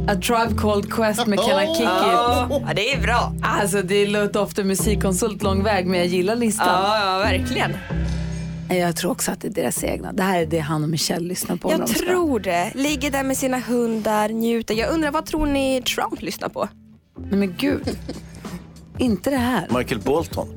A 0.08 0.14
Tribe 0.14 0.60
Called 0.60 0.92
Quest 0.92 1.26
med 1.26 1.38
Can 1.38 1.62
I 1.62 1.66
Kick 1.66 1.76
It. 1.76 1.82
Ja, 1.84 2.60
det 2.76 2.92
är 2.94 3.00
bra. 3.00 3.32
Alltså 3.42 3.82
det 3.82 4.06
låter 4.06 4.40
ofta 4.42 4.64
musikkonsult 4.64 5.42
lång 5.42 5.62
väg 5.62 5.86
men 5.86 5.98
jag 5.98 6.06
gillar 6.08 6.36
listan. 6.36 6.66
Ja, 6.68 7.12
ja, 7.12 7.18
verkligen. 7.18 7.76
Jag 8.68 8.96
tror 8.96 9.10
också 9.10 9.30
att 9.30 9.40
det 9.40 9.48
är 9.48 9.52
deras 9.52 9.84
egna. 9.84 10.12
Det 10.12 10.22
här 10.22 10.40
är 10.40 10.46
det 10.46 10.58
han 10.58 10.82
och 10.82 10.88
Michelle 10.88 11.28
lyssnar 11.28 11.56
på. 11.56 11.72
Jag 11.72 11.86
tror 11.86 12.40
det. 12.40 12.72
Ligger 12.74 13.10
där 13.10 13.22
med 13.24 13.36
sina 13.36 13.58
hundar, 13.58 14.28
njuter. 14.28 14.74
Jag 14.74 14.90
undrar, 14.90 15.10
vad 15.10 15.26
tror 15.26 15.46
ni 15.46 15.82
Trump 15.82 16.22
lyssnar 16.22 16.48
på? 16.48 16.68
Nej 17.18 17.38
men 17.38 17.54
gud. 17.58 17.98
Inte 18.98 19.30
det 19.30 19.36
här. 19.36 19.68
Michael 19.78 20.00
Bolton. 20.00 20.48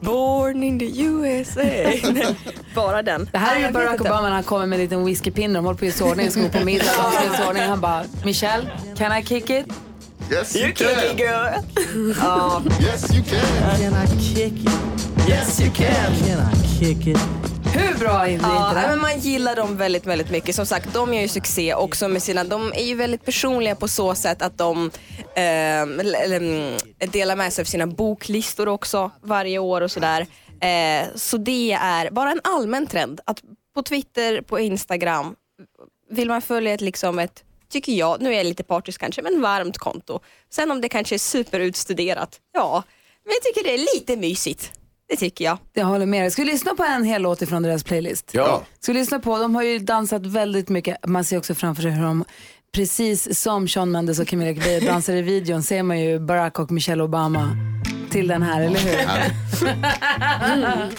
Born 0.00 0.62
in 0.62 0.78
the 0.78 1.02
USA. 1.02 1.60
Nej, 1.62 2.02
Bara 2.74 3.02
den. 3.02 3.28
Det 3.32 3.38
här 3.38 3.56
är 3.56 3.66
ju 3.66 3.72
Barack. 3.72 4.00
Obama 4.00 4.22
när 4.22 4.30
han 4.30 4.42
kommer 4.42 4.66
med 4.66 4.76
en 4.76 4.82
liten 4.82 5.04
whiskypinne. 5.04 5.54
De 5.54 5.64
håller 5.64 5.78
på 5.78 5.86
att 5.86 6.00
göra 6.00 6.08
i 6.08 6.12
ordning, 6.12 6.30
ska 6.30 6.40
gå 6.42 6.48
på 6.48 6.64
middag. 6.64 6.84
Ordning. 7.48 7.62
Han 7.62 7.80
bara, 7.80 8.04
Michelle, 8.24 8.70
can 8.96 9.18
I 9.18 9.22
kick 9.24 9.50
it? 9.50 9.66
Yes 10.30 10.56
You 10.56 10.66
kick 10.66 10.80
it 11.12 11.18
girl. 11.18 12.14
Ja. 12.20 12.62
Yes 12.80 13.14
you 13.14 13.24
can. 13.24 13.80
Can 13.80 14.04
I 14.04 14.20
kick 14.34 14.52
it? 14.52 14.70
Yes 15.28 15.60
you 15.60 15.70
can. 15.70 16.14
Can 16.26 16.38
I 16.52 16.78
kick 16.78 17.06
it? 17.06 17.18
Hur 17.74 17.98
bra 17.98 18.10
är 18.10 18.26
det 18.26 18.32
Ja, 18.42 18.68
inte 18.68 18.80
det? 18.80 18.86
men 18.88 19.00
man 19.00 19.18
gillar 19.20 19.56
dem 19.56 19.76
väldigt, 19.76 20.06
väldigt 20.06 20.30
mycket. 20.30 20.54
Som 20.54 20.66
sagt, 20.66 20.94
de 20.94 21.14
gör 21.14 21.22
ju 21.22 21.28
succé 21.28 21.74
också 21.74 22.08
med 22.08 22.22
sina, 22.22 22.44
de 22.44 22.72
är 22.72 22.84
ju 22.84 22.94
väldigt 22.94 23.24
personliga 23.24 23.74
på 23.74 23.88
så 23.88 24.14
sätt 24.14 24.42
att 24.42 24.58
de 24.58 24.90
eh, 25.34 25.86
delar 27.08 27.36
med 27.36 27.52
sig 27.52 27.62
av 27.62 27.66
sina 27.66 27.86
boklistor 27.86 28.68
också 28.68 29.10
varje 29.22 29.58
år 29.58 29.80
och 29.80 29.90
sådär. 29.90 30.26
Eh, 30.60 31.06
så 31.14 31.36
det 31.36 31.72
är 31.72 32.10
bara 32.10 32.30
en 32.32 32.40
allmän 32.44 32.86
trend 32.86 33.20
att 33.24 33.42
på 33.74 33.82
Twitter, 33.82 34.40
på 34.42 34.60
Instagram, 34.60 35.34
vill 36.10 36.28
man 36.28 36.42
följa 36.42 36.74
ett, 36.74 36.80
liksom 36.80 37.18
ett 37.18 37.44
tycker 37.72 37.92
jag, 37.92 38.20
nu 38.22 38.32
är 38.32 38.36
jag 38.36 38.46
lite 38.46 38.64
partisk 38.64 39.00
kanske, 39.00 39.22
men 39.22 39.40
varmt 39.42 39.78
konto. 39.78 40.20
Sen 40.50 40.70
om 40.70 40.80
det 40.80 40.88
kanske 40.88 41.14
är 41.16 41.18
superutstuderat, 41.18 42.40
ja, 42.52 42.82
men 43.24 43.32
jag 43.34 43.42
tycker 43.42 43.68
det 43.68 43.74
är 43.74 43.94
lite 43.94 44.16
mysigt. 44.16 44.72
Det 45.08 45.16
tycker 45.16 45.44
jag. 45.44 45.58
Jag 45.72 45.86
håller 45.86 46.06
med 46.06 46.22
dig. 46.22 46.30
Ska 46.30 46.42
vi 46.42 46.50
lyssna 46.50 46.74
på 46.74 46.84
en 46.84 47.04
hel 47.04 47.22
låt 47.22 47.42
ifrån 47.42 47.62
deras 47.62 47.84
playlist? 47.84 48.30
Ja. 48.34 48.62
Ska 48.80 48.92
vi 48.92 48.98
lyssna 48.98 49.18
på, 49.18 49.38
de 49.38 49.54
har 49.54 49.62
ju 49.62 49.78
dansat 49.78 50.26
väldigt 50.26 50.68
mycket. 50.68 51.06
Man 51.06 51.24
ser 51.24 51.38
också 51.38 51.54
framför 51.54 51.82
sig 51.82 51.90
hur 51.90 52.02
de, 52.02 52.24
precis 52.74 53.40
som 53.40 53.68
Sean 53.68 53.90
Mendes 53.90 54.18
och 54.18 54.28
Camilla 54.28 54.54
Cabello 54.60 54.86
dansar 54.86 55.12
i 55.12 55.22
videon, 55.22 55.62
ser 55.62 55.82
man 55.82 56.00
ju 56.00 56.18
Barack 56.18 56.58
och 56.58 56.70
Michelle 56.70 57.02
Obama 57.02 57.56
till 58.10 58.28
den 58.28 58.42
här, 58.42 58.60
eller 58.60 58.78
hur? 58.80 59.06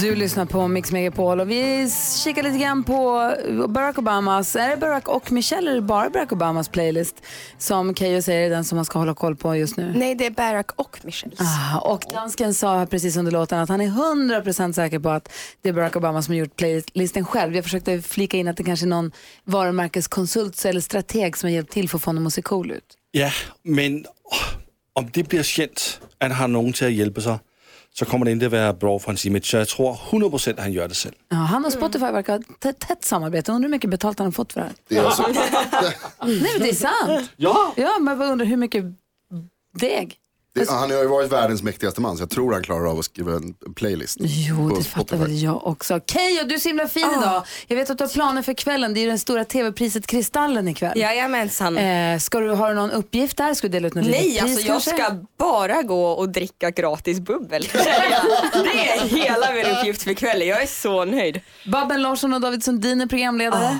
Du 0.00 0.14
lyssnar 0.14 0.46
på 0.46 0.68
Mix 0.68 0.92
Megapol 0.92 1.40
och 1.40 1.50
vi 1.50 1.90
kikar 2.24 2.42
lite 2.42 2.58
grann 2.58 2.84
på 2.84 3.32
Barack 3.68 3.98
Obamas, 3.98 4.56
är 4.56 4.68
det 4.70 4.76
Barack 4.76 5.08
och 5.08 5.32
Michelle 5.32 5.70
eller 5.70 5.80
bara 5.80 6.10
Barack 6.10 6.32
Obamas 6.32 6.68
playlist 6.68 7.22
som 7.58 7.94
Keyyo 7.94 8.22
säger 8.22 8.46
är 8.46 8.50
den 8.50 8.64
som 8.64 8.76
man 8.76 8.84
ska 8.84 8.98
hålla 8.98 9.14
koll 9.14 9.36
på 9.36 9.56
just 9.56 9.76
nu? 9.76 9.92
Nej, 9.96 10.14
det 10.14 10.26
är 10.26 10.30
Barack 10.30 10.70
och 10.76 10.98
Michelle. 11.02 11.34
Ah, 11.38 11.78
och 11.78 12.04
dansken 12.12 12.54
sa 12.54 12.86
precis 12.86 13.16
under 13.16 13.32
låten 13.32 13.58
att 13.58 13.68
han 13.68 13.80
är 13.80 13.88
100% 13.88 14.72
säker 14.72 14.98
på 14.98 15.10
att 15.10 15.32
det 15.62 15.68
är 15.68 15.72
Barack 15.72 15.96
Obama 15.96 16.22
som 16.22 16.34
har 16.34 16.38
gjort 16.38 16.56
playlisten 16.56 17.24
själv. 17.24 17.54
Jag 17.54 17.64
försökte 17.64 18.02
flika 18.02 18.36
in 18.36 18.48
att 18.48 18.56
det 18.56 18.64
kanske 18.64 18.86
är 18.86 18.88
någon 18.88 19.12
varumärkeskonsult 19.44 20.64
eller 20.64 20.80
strateg 20.80 21.36
som 21.36 21.46
har 21.46 21.54
hjälpt 21.54 21.72
till 21.72 21.88
för 21.88 21.98
att 21.98 22.02
få 22.02 22.08
honom 22.08 22.26
att 22.26 22.34
se 22.34 22.42
cool 22.42 22.70
ut. 22.70 22.96
Ja, 23.10 23.30
men 23.62 24.04
om 24.92 25.10
det 25.12 25.28
blir 25.28 25.42
känt 25.42 26.00
att 26.18 26.30
han 26.30 26.32
har 26.32 26.48
någon 26.48 26.72
till 26.72 26.86
att 26.86 26.92
hjälpa 26.92 27.20
sig 27.20 27.38
så 27.98 28.04
kommer 28.04 28.24
det 28.24 28.32
inte 28.32 28.48
vara 28.48 28.72
bra 28.72 28.98
för 28.98 29.06
hans 29.06 29.26
image. 29.26 29.44
Så 29.44 29.56
jag 29.56 29.68
tror 29.68 29.94
100% 29.94 30.52
att 30.52 30.60
han 30.60 30.72
gör 30.72 30.88
det 30.88 30.94
själv. 30.94 31.14
Ja, 31.28 31.36
han 31.36 31.64
och 31.64 31.72
Spotify 31.72 32.04
verkar 32.04 32.32
ha 32.32 32.40
ett 32.70 32.78
tätt- 32.78 33.04
samarbete. 33.04 33.52
Undrar 33.52 33.68
hur 33.68 33.70
mycket 33.72 33.90
betalt 33.90 34.18
han 34.18 34.26
har 34.26 34.32
fått 34.32 34.52
för 34.52 34.60
det 34.60 34.66
här. 34.66 34.74
Det 34.88 34.96
är 34.96 35.04
alltså, 35.04 35.22
Nej 36.26 36.50
men 36.52 36.60
det 36.62 36.68
är 36.68 36.74
sant. 36.74 37.30
Ja! 37.36 37.72
Ja, 37.76 37.98
men 38.00 38.20
jag 38.20 38.30
undrar 38.32 38.46
hur 38.46 38.56
mycket 38.56 38.84
deg. 39.78 40.16
Det, 40.56 40.70
han 40.70 40.90
har 40.90 40.98
ju 40.98 41.06
varit 41.06 41.32
världens 41.32 41.62
mäktigaste 41.62 42.00
man 42.00 42.16
så 42.16 42.22
jag 42.22 42.30
tror 42.30 42.52
han 42.52 42.62
klarar 42.62 42.90
av 42.90 42.98
att 42.98 43.04
skriva 43.04 43.32
en 43.32 43.54
playlist. 43.76 44.16
Jo, 44.20 44.68
det 44.68 44.84
fattar 44.84 45.16
väl 45.16 45.42
jag 45.42 45.66
också. 45.66 46.00
Keyyo, 46.06 46.44
du 46.44 46.54
är 46.54 46.58
så 46.58 46.68
himla 46.68 46.88
fin 46.88 47.08
idag. 47.18 47.42
Jag 47.66 47.76
vet 47.76 47.90
att 47.90 47.98
du 47.98 48.04
har 48.04 48.08
planer 48.08 48.42
för 48.42 48.52
kvällen. 48.54 48.94
Det 48.94 49.00
är 49.00 49.02
ju 49.02 49.08
den 49.08 49.18
stora 49.18 49.44
tv-priset 49.44 50.06
Kristallen 50.06 50.68
ikväll. 50.68 50.98
Jajamensan. 50.98 51.78
Eh, 51.78 52.18
ska 52.18 52.40
du, 52.40 52.50
har 52.50 52.68
du 52.68 52.74
någon 52.74 52.90
uppgift 52.90 53.36
där? 53.36 53.54
Ska 53.54 53.66
du 53.68 53.72
dela 53.72 53.86
ut 53.88 53.94
något 53.94 54.06
Nej, 54.06 54.22
litet 54.28 54.42
pris 54.42 54.52
alltså 54.52 54.66
jag 54.66 54.82
kanske? 54.82 54.90
ska 54.90 55.26
bara 55.38 55.82
gå 55.82 56.06
och 56.10 56.28
dricka 56.28 56.70
gratis 56.70 57.20
bubbel. 57.20 57.68
det 57.72 57.78
är 58.88 59.08
hela 59.08 59.52
min 59.52 59.66
uppgift 59.76 60.02
för 60.02 60.14
kvällen. 60.14 60.48
Jag 60.48 60.62
är 60.62 60.66
så 60.66 61.04
nöjd. 61.04 61.40
Babben 61.72 62.02
Larsson 62.02 62.34
och 62.34 62.40
David 62.40 62.64
Sundin 62.64 63.00
är 63.00 63.06
programledare. 63.06 63.78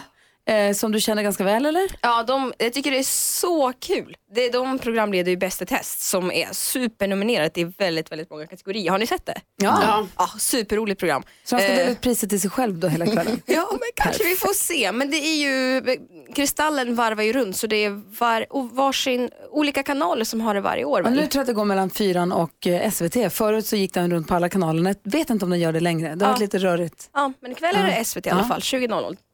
Eh, 0.49 0.73
som 0.75 0.93
du 0.93 1.01
känner 1.01 1.23
ganska 1.23 1.45
väl 1.45 1.67
eller? 1.67 1.83
Ja, 2.03 2.23
de, 2.23 2.53
jag 2.59 2.73
tycker 2.73 2.91
det 2.91 2.99
är 2.99 3.03
så 3.39 3.73
kul. 3.81 4.17
Det, 4.35 4.49
de 4.51 4.79
programleder 4.79 5.31
ju 5.31 5.37
Bäst 5.37 5.63
i 5.63 5.67
test 5.67 6.01
som 6.01 6.33
är 6.33 6.49
supernominerat 6.53 7.59
i 7.59 7.65
väldigt, 7.65 8.13
väldigt 8.13 8.31
många 8.31 8.47
kategorier. 8.47 8.91
Har 8.91 8.99
ni 8.99 9.07
sett 9.07 9.27
det? 9.27 9.41
Ja. 9.63 9.79
Ja. 9.83 10.07
Ja, 10.17 10.29
superroligt 10.39 10.99
program. 11.01 11.23
Så 11.45 11.55
han 11.57 11.63
ska 11.63 11.73
Eh, 11.73 11.79
dela 11.79 11.91
ut 11.91 12.01
priset 12.01 12.31
till 12.31 12.41
sig 12.41 12.51
själv 12.51 12.79
då 12.79 12.89
hela 12.89 13.07
kvällen? 13.07 13.41
Ja, 13.47 13.67
men 13.71 13.81
kanske 13.95 14.25
vi 14.25 14.37
får 14.37 14.55
se. 14.55 14.93
Men 14.93 15.11
det 15.11 15.17
är 15.17 15.37
ju, 15.37 15.83
Kristallen 16.35 16.95
varvar 16.95 17.23
ju 17.23 17.33
runt 17.33 17.57
så 17.57 17.67
det 17.67 17.77
är 17.85 17.91
var, 18.21 18.47
varsin, 18.75 19.31
olika 19.51 19.83
kanaler 19.83 20.25
som 20.25 20.41
har 20.41 20.55
det 20.55 20.61
varje 20.61 20.85
år. 20.85 21.03
Väl? 21.03 21.13
nu 21.13 21.19
tror 21.19 21.31
jag 21.35 21.41
att 21.41 21.47
det 21.47 21.53
går 21.53 21.65
mellan 21.65 21.91
fyran 21.91 22.33
och 22.33 22.67
eh, 22.67 22.91
SVT. 22.91 23.33
Förut 23.33 23.67
så 23.67 23.77
gick 23.77 23.95
den 23.95 24.11
runt 24.11 24.29
på 24.29 24.35
alla 24.35 24.49
kanalerna. 24.49 24.95
Jag 25.03 25.13
vet 25.13 25.31
inte 25.31 25.45
om 25.45 25.51
den 25.51 25.61
gör 25.61 25.73
det 25.73 25.81
längre. 25.81 26.15
Det 26.15 26.25
har 26.25 26.31
Ja. 26.31 26.33
varit 26.33 26.41
lite 26.41 26.59
rörigt. 26.59 27.11
Ja, 27.15 27.33
men 27.41 27.53
ikväll 27.53 27.77
är 27.77 27.83
det 27.87 28.05
SVT 28.05 28.27
i 28.27 28.31
alla 28.31 28.45
fall, 28.45 28.61
20.00. 28.61 28.81
Jag 28.81 28.87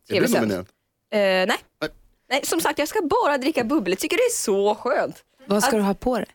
blir 0.08 0.20
TV-sänt. 0.20 0.40
nominerad. 0.42 0.66
Eh, 1.12 1.18
nej. 1.20 1.46
Nej. 1.46 1.90
nej, 2.30 2.40
som 2.46 2.60
sagt 2.60 2.78
jag 2.78 2.88
ska 2.88 3.02
bara 3.02 3.38
dricka 3.38 3.64
bubbel. 3.64 3.92
Jag 3.92 3.98
tycker 3.98 4.16
det 4.16 4.22
är 4.22 4.36
så 4.36 4.74
skönt. 4.74 5.24
Vad 5.46 5.62
ska 5.62 5.68
Att- 5.76 5.80
du 5.82 5.86
ha 5.86 5.94
på 5.94 6.16
dig? 6.16 6.26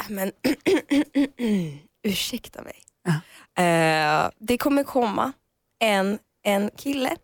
Äh, 0.00 0.04
Men 0.10 0.32
ursäkta 2.02 2.62
mig. 2.62 2.82
Eh, 3.66 4.30
det 4.38 4.58
kommer 4.58 4.82
komma 4.84 5.32
en, 5.80 6.18
en 6.44 6.70
kille 6.76 7.16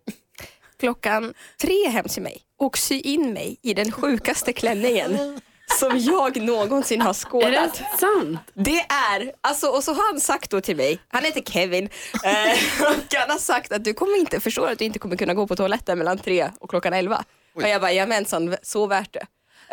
klockan 0.79 1.33
tre 1.61 1.87
hem 1.89 2.05
till 2.05 2.23
mig 2.23 2.41
och 2.57 2.77
sy 2.77 2.99
in 2.99 3.33
mig 3.33 3.57
i 3.61 3.73
den 3.73 3.91
sjukaste 3.91 4.53
klänningen 4.53 5.41
som 5.77 5.97
jag 5.99 6.41
någonsin 6.41 7.01
har 7.01 7.09
Är 7.09 7.13
skådat. 7.13 7.73
det 7.73 7.97
sant? 7.99 8.39
Det 8.53 8.79
är, 8.79 9.31
alltså, 9.41 9.67
och 9.67 9.83
så 9.83 9.93
har 9.93 10.11
han 10.11 10.21
sagt 10.21 10.51
då 10.51 10.61
till 10.61 10.75
mig, 10.75 10.99
han 11.07 11.23
heter 11.23 11.41
Kevin, 11.41 11.89
eh, 12.23 12.51
och 12.81 13.13
han 13.13 13.29
har 13.29 13.37
sagt 13.39 13.71
att 13.71 13.83
du 13.83 13.93
kommer 13.93 14.17
inte 14.17 14.39
förstå 14.39 14.65
att 14.65 14.79
du 14.79 14.85
inte 14.85 14.99
kommer 14.99 15.15
kunna 15.15 15.33
gå 15.33 15.47
på 15.47 15.55
toaletten 15.55 15.97
mellan 15.97 16.17
tre 16.17 16.51
och 16.59 16.69
klockan 16.69 16.93
elva. 16.93 17.23
Och 17.55 17.61
jag 17.61 17.81
bara, 17.81 17.91
jamensan, 17.91 18.55
så 18.61 18.87
värt 18.87 19.13
det. 19.13 19.27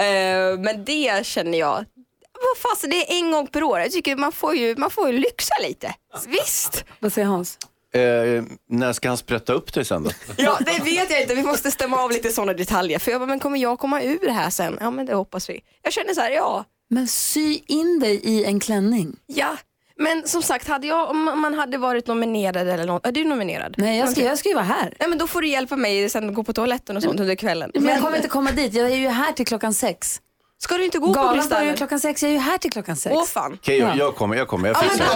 Eh, 0.05 0.59
men 0.59 0.85
det 0.85 1.27
känner 1.27 1.59
jag, 1.59 1.85
vad 2.33 2.73
fasen 2.73 2.91
det 2.91 2.97
är 3.13 3.19
en 3.19 3.33
gång 3.33 3.47
per 3.47 3.63
år. 3.63 3.81
Jag 3.81 3.93
tycker 3.93 4.17
man 4.17 4.33
får 4.33 4.55
ju, 4.55 4.77
man 4.77 4.91
får 4.91 5.11
ju 5.11 5.19
lyxa 5.19 5.55
lite. 5.63 5.95
Visst. 6.27 6.85
Vad 6.99 7.13
säger 7.13 7.29
Hans? 7.29 7.59
Eh, 7.95 8.43
när 8.71 8.93
ska 8.93 9.09
han 9.09 9.17
sprätta 9.17 9.53
upp 9.53 9.75
dig 9.75 9.85
sen 9.85 10.03
då? 10.05 10.11
Ja, 10.37 10.59
det 10.61 10.85
vet 10.85 11.11
jag 11.11 11.23
inte. 11.23 11.35
Vi 11.35 11.43
måste 11.43 11.71
stämma 11.71 11.99
av 11.99 12.11
lite 12.11 12.31
sådana 12.31 12.53
detaljer. 12.53 12.99
För 12.99 13.11
jag 13.11 13.21
bara, 13.21 13.27
men 13.27 13.41
kommer 13.41 13.59
jag 13.59 13.79
komma 13.79 14.03
ur 14.03 14.19
det 14.23 14.33
här 14.33 14.51
sen? 14.51 14.77
Ja, 14.81 14.91
men 14.91 15.07
det 15.07 15.15
hoppas 15.15 15.51
vi. 15.51 15.61
Jag 15.83 15.93
känner 15.93 16.15
så 16.15 16.21
här, 16.21 16.31
ja, 16.31 16.65
Men 16.91 17.09
sy 17.09 17.59
in 17.67 17.99
dig 18.01 18.21
i 18.25 18.45
en 18.45 18.61
klänning. 18.61 19.17
ja. 19.27 19.57
Men 19.97 20.27
som 20.29 20.43
sagt, 20.43 20.69
hade 20.69 20.87
jag, 20.87 21.11
om 21.11 21.25
man 21.25 21.55
hade 21.55 21.79
varit 21.79 22.07
nominerad 22.07 22.69
eller 22.69 22.85
något, 22.87 23.07
är 23.07 23.13
du 23.13 23.25
nominerad? 23.25 23.75
Nej, 23.79 23.99
jag 23.99 24.11
ska, 24.11 24.23
jag 24.23 24.39
ska 24.39 24.49
ju 24.49 24.55
vara 24.55 24.65
här. 24.65 24.95
Nej 25.01 25.09
men 25.09 25.19
då 25.19 25.27
får 25.27 25.41
du 25.41 25.49
hjälpa 25.49 25.77
mig 25.77 26.09
sen 26.11 26.35
gå 26.35 26.45
på 26.45 26.53
toaletten 26.53 26.97
och 26.97 27.03
sånt 27.03 27.21
under 27.21 27.35
kvällen. 27.35 27.71
Men 27.75 27.85
jag 27.89 28.01
kommer 28.01 28.17
inte 28.17 28.29
komma 28.29 28.51
dit. 28.53 28.75
Jag 28.75 28.91
är 28.91 28.97
ju 28.97 29.09
här 29.09 29.33
till 29.33 29.47
klockan 29.47 29.75
sex. 29.75 30.21
Ska 30.65 30.77
du 30.77 30.85
inte 30.85 30.99
gå 30.99 31.07
på 31.07 31.13
Galan 31.13 31.29
börjar 31.31 31.43
Kristallen? 31.43 31.77
klockan 31.77 32.01
sex. 32.01 32.23
Jag 32.23 32.29
är 32.31 32.33
ju 32.33 32.39
här 32.41 32.59
till 32.59 32.73
klockan 32.73 32.97
sex. 32.97 33.17
Åh 33.17 33.25
fan. 33.25 33.53
Okej, 33.55 33.79
jag, 33.79 33.97
jag 33.97 34.17
kommer, 34.17 34.37
jag 34.37 34.49
kommer. 34.49 34.69
Jag 34.69 34.81
fixar 34.81 35.05
det. 35.05 35.15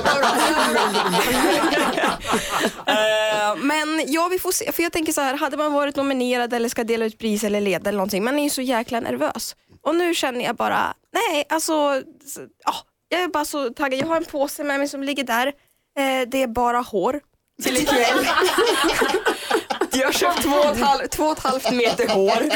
Eh, 2.87 3.57
men 3.57 4.03
ja, 4.07 4.29
vi 4.31 4.39
får 4.39 4.53
se. 4.53 4.73
För 4.73 4.83
jag 4.83 4.93
tänker 4.93 5.13
så 5.13 5.21
här, 5.21 5.35
hade 5.35 5.57
man 5.57 5.73
varit 5.73 5.97
nominerad 5.97 6.53
eller 6.53 6.69
ska 6.69 6.85
dela 6.85 7.05
ut 7.05 7.19
pris 7.19 7.45
eller 7.45 7.61
leda 7.61 7.89
eller 7.89 7.97
någonting, 7.97 8.25
man 8.25 8.39
är 8.39 8.43
ju 8.45 8.51
så 8.51 8.63
jäkla 8.63 9.01
nervös. 9.01 9.57
Och 9.83 9.95
nu 9.95 10.15
känner 10.15 10.45
jag 10.45 10.57
bara, 10.57 10.95
nej 11.13 11.45
alltså, 11.49 11.73
ja, 12.65 12.75
jag 13.09 13.21
är 13.23 13.29
bara 13.29 13.45
så 13.45 13.71
taggad. 13.71 14.01
Jag 14.01 14.07
har 14.07 14.17
en 14.17 14.25
påse 14.25 14.65
med 14.65 14.79
mig 14.79 14.89
som 14.89 15.03
ligger 15.03 15.25
där. 15.25 15.47
Eh, 15.47 16.29
det 16.29 16.43
är 16.43 16.47
bara 16.47 16.79
hår 16.79 17.21
till 17.63 17.77
ikväll. 17.77 18.27
Jag 19.93 20.07
har 20.07 20.13
köpt 20.13 20.43
två 20.43 20.51
och, 20.51 20.77
ett 20.77 20.81
halv, 20.81 21.07
två 21.07 21.25
och 21.25 21.39
ett 21.39 21.45
halvt 21.45 21.73
meter 21.73 22.09
hår. 22.09 22.49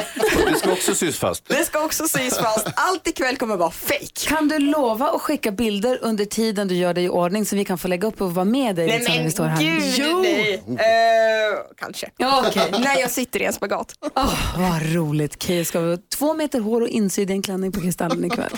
Det 0.53 0.59
ska 0.59 0.73
också 0.73 0.95
sys 0.95 1.19
fast. 1.19 1.49
Det 1.49 1.65
ska 1.65 1.85
också 1.85 2.09
sys 2.09 2.39
fast. 2.39 2.67
Allt 2.77 3.09
ikväll 3.09 3.37
kommer 3.37 3.57
vara 3.57 3.71
fake. 3.71 4.27
Kan 4.29 4.49
du 4.49 4.59
lova 4.59 5.09
att 5.09 5.21
skicka 5.21 5.53
bilder 5.53 5.99
under 6.03 6.25
tiden 6.25 6.69
du 6.69 6.75
gör 6.75 6.95
dig 6.95 7.05
i 7.05 7.09
ordning 7.09 7.47
så 7.47 7.57
vi 7.57 7.65
kan 7.65 7.79
få 7.79 7.89
lägga 7.89 8.09
upp 8.09 8.21
och 8.21 8.35
vara 8.35 8.45
med 8.45 8.77
dig 8.77 8.87
Nej 8.87 8.99
liksom, 8.99 9.13
när 9.15 9.19
vi 9.19 9.25
men 9.25 9.33
står 9.33 9.45
här? 9.45 9.63
gud, 9.97 10.23
nej. 10.23 10.63
Eh, 10.69 11.59
kanske. 11.77 12.11
Ja, 12.17 12.45
okej. 12.49 12.71
När 12.71 13.01
jag 13.01 13.11
sitter 13.11 13.43
i 13.43 13.45
en 13.45 13.53
spagat. 13.53 13.93
Åh, 14.17 14.35
vad 14.57 14.95
roligt. 14.95 15.43
Keyyo 15.43 15.65
ska 15.65 15.79
ha 15.81 15.97
två 16.19 16.35
meter 16.35 16.61
hår 16.61 16.81
och 16.81 16.89
insydd 16.89 17.31
i 17.31 17.33
en 17.33 17.43
klänning 17.43 17.73
på 17.73 17.81
Kristallen 17.81 18.25
ikväll. 18.25 18.51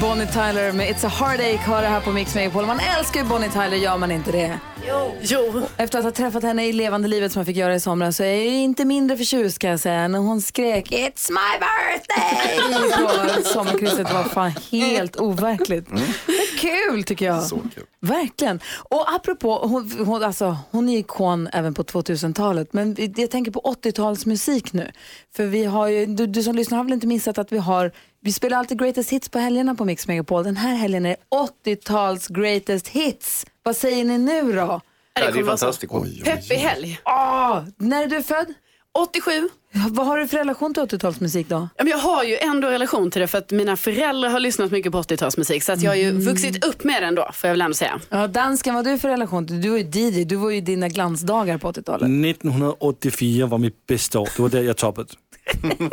Bonnie 0.00 0.26
Tyler 0.26 0.72
med 0.72 0.88
It's 0.88 1.06
a 1.06 1.08
Heartache 1.08 1.70
har 1.70 1.82
det 1.82 1.88
här 1.88 2.00
på 2.00 2.12
Mix 2.12 2.34
Megapol. 2.34 2.66
Man 2.66 2.80
älskar 2.98 3.20
ju 3.20 3.26
Bonnie 3.26 3.48
Tyler, 3.48 3.76
gör 3.76 3.96
man 3.98 4.10
inte 4.10 4.32
det? 4.32 4.58
Jo. 5.22 5.62
Efter 5.76 5.98
att 5.98 6.04
ha 6.04 6.12
träffat 6.12 6.42
henne 6.42 6.66
i 6.66 6.72
levande 6.72 7.08
livet 7.08 7.32
som 7.32 7.40
jag 7.40 7.46
fick 7.46 7.56
göra 7.56 7.74
i 7.74 7.80
somras 7.80 8.16
så 8.16 8.22
är 8.22 8.26
jag 8.26 8.44
ju 8.44 8.58
inte 8.58 8.84
mindre 8.84 9.16
förtjust 9.16 9.58
kan 9.58 9.70
jag 9.70 9.80
säga 9.80 10.08
när 10.08 10.18
hon 10.18 10.42
skrek 10.42 10.90
It's 10.92 11.30
my 11.30 11.58
birthday 11.60 13.36
på 13.36 13.48
sommarkrysset. 13.48 14.12
Var 14.12 14.24
fan 14.24 14.52
helt 14.70 15.16
overkligt. 15.16 15.88
Det 16.26 16.32
är 16.32 16.58
kul 16.58 17.04
tycker 17.04 17.26
jag. 17.26 17.42
Så 17.42 17.56
kul. 17.74 17.84
Verkligen. 18.00 18.60
Och 18.90 19.14
apropå, 19.14 19.58
hon, 19.62 20.04
hon, 20.06 20.22
alltså, 20.22 20.56
hon 20.70 20.88
är 20.88 20.98
ikon 20.98 21.48
även 21.52 21.74
på 21.74 21.82
2000-talet, 21.82 22.72
men 22.72 22.96
jag 23.16 23.30
tänker 23.30 23.50
på 23.50 23.60
80-talsmusik 23.60 24.68
nu. 24.72 24.90
För 25.36 25.46
vi 25.46 25.64
har 25.64 25.86
ju, 25.88 26.06
du, 26.06 26.26
du 26.26 26.42
som 26.42 26.56
lyssnar 26.56 26.78
har 26.78 26.84
väl 26.84 26.92
inte 26.92 27.06
missat 27.06 27.38
att 27.38 27.52
vi 27.52 27.58
har, 27.58 27.92
vi 28.24 28.32
spelar 28.32 28.58
alltid 28.58 28.78
greatest 28.78 29.10
hits 29.10 29.28
på 29.28 29.38
helgerna 29.38 29.74
på 29.74 29.84
Mix 29.84 30.08
Megapol. 30.08 30.44
Den 30.44 30.56
här 30.56 30.74
helgen 30.74 31.06
är 31.06 31.16
80-tals 31.64 32.28
greatest 32.28 32.88
hits. 32.88 33.46
Vad 33.62 33.76
säger 33.76 34.04
ni 34.04 34.18
nu 34.18 34.52
då? 34.52 34.80
Ja, 35.14 35.30
det 35.30 35.40
är 35.40 35.44
fantastiskt. 35.44 35.92
Peppig 36.24 36.54
helg. 36.54 37.00
Åh, 37.04 37.64
när 37.76 38.02
är 38.02 38.06
du 38.06 38.22
född? 38.22 38.54
87. 38.98 39.48
Vad 39.90 40.06
har 40.06 40.18
du 40.18 40.28
för 40.28 40.36
relation 40.38 40.74
till 40.74 40.82
80-talsmusik 40.82 41.44
då? 41.48 41.68
Jag 41.76 41.98
har 41.98 42.24
ju 42.24 42.36
ändå 42.36 42.68
relation 42.68 43.10
till 43.10 43.20
det 43.20 43.28
för 43.28 43.38
att 43.38 43.50
mina 43.50 43.76
föräldrar 43.76 44.30
har 44.30 44.40
lyssnat 44.40 44.70
mycket 44.70 44.92
på 44.92 45.02
80-talsmusik 45.02 45.60
så 45.60 45.72
att 45.72 45.82
jag 45.82 45.90
har 45.90 45.96
ju 45.96 46.10
vuxit 46.10 46.64
upp 46.64 46.84
med 46.84 47.02
den 47.02 47.14
då 47.14 47.30
får 47.32 47.48
jag 47.48 47.52
väl 47.52 47.60
ändå 47.60 47.74
säga. 47.74 48.00
Ja, 48.08 48.26
dansken, 48.26 48.74
vad 48.74 48.86
har 48.86 48.92
du 48.92 48.98
för 48.98 49.08
relation 49.08 49.46
till? 49.46 49.60
Du 49.60 49.68
var 49.68 49.78
ju 49.78 49.84
DJ, 49.84 50.24
du 50.24 50.36
var 50.36 50.50
ju 50.50 50.60
dina 50.60 50.88
glansdagar 50.88 51.58
på 51.58 51.72
80-talet. 51.72 52.02
1984 52.02 53.46
var 53.46 53.58
mitt 53.58 53.86
bästa 53.86 54.20
år. 54.20 54.28
Det 54.36 54.42
var 54.42 54.48
där 54.48 54.62
jag 54.62 54.76
toppade. 54.76 55.08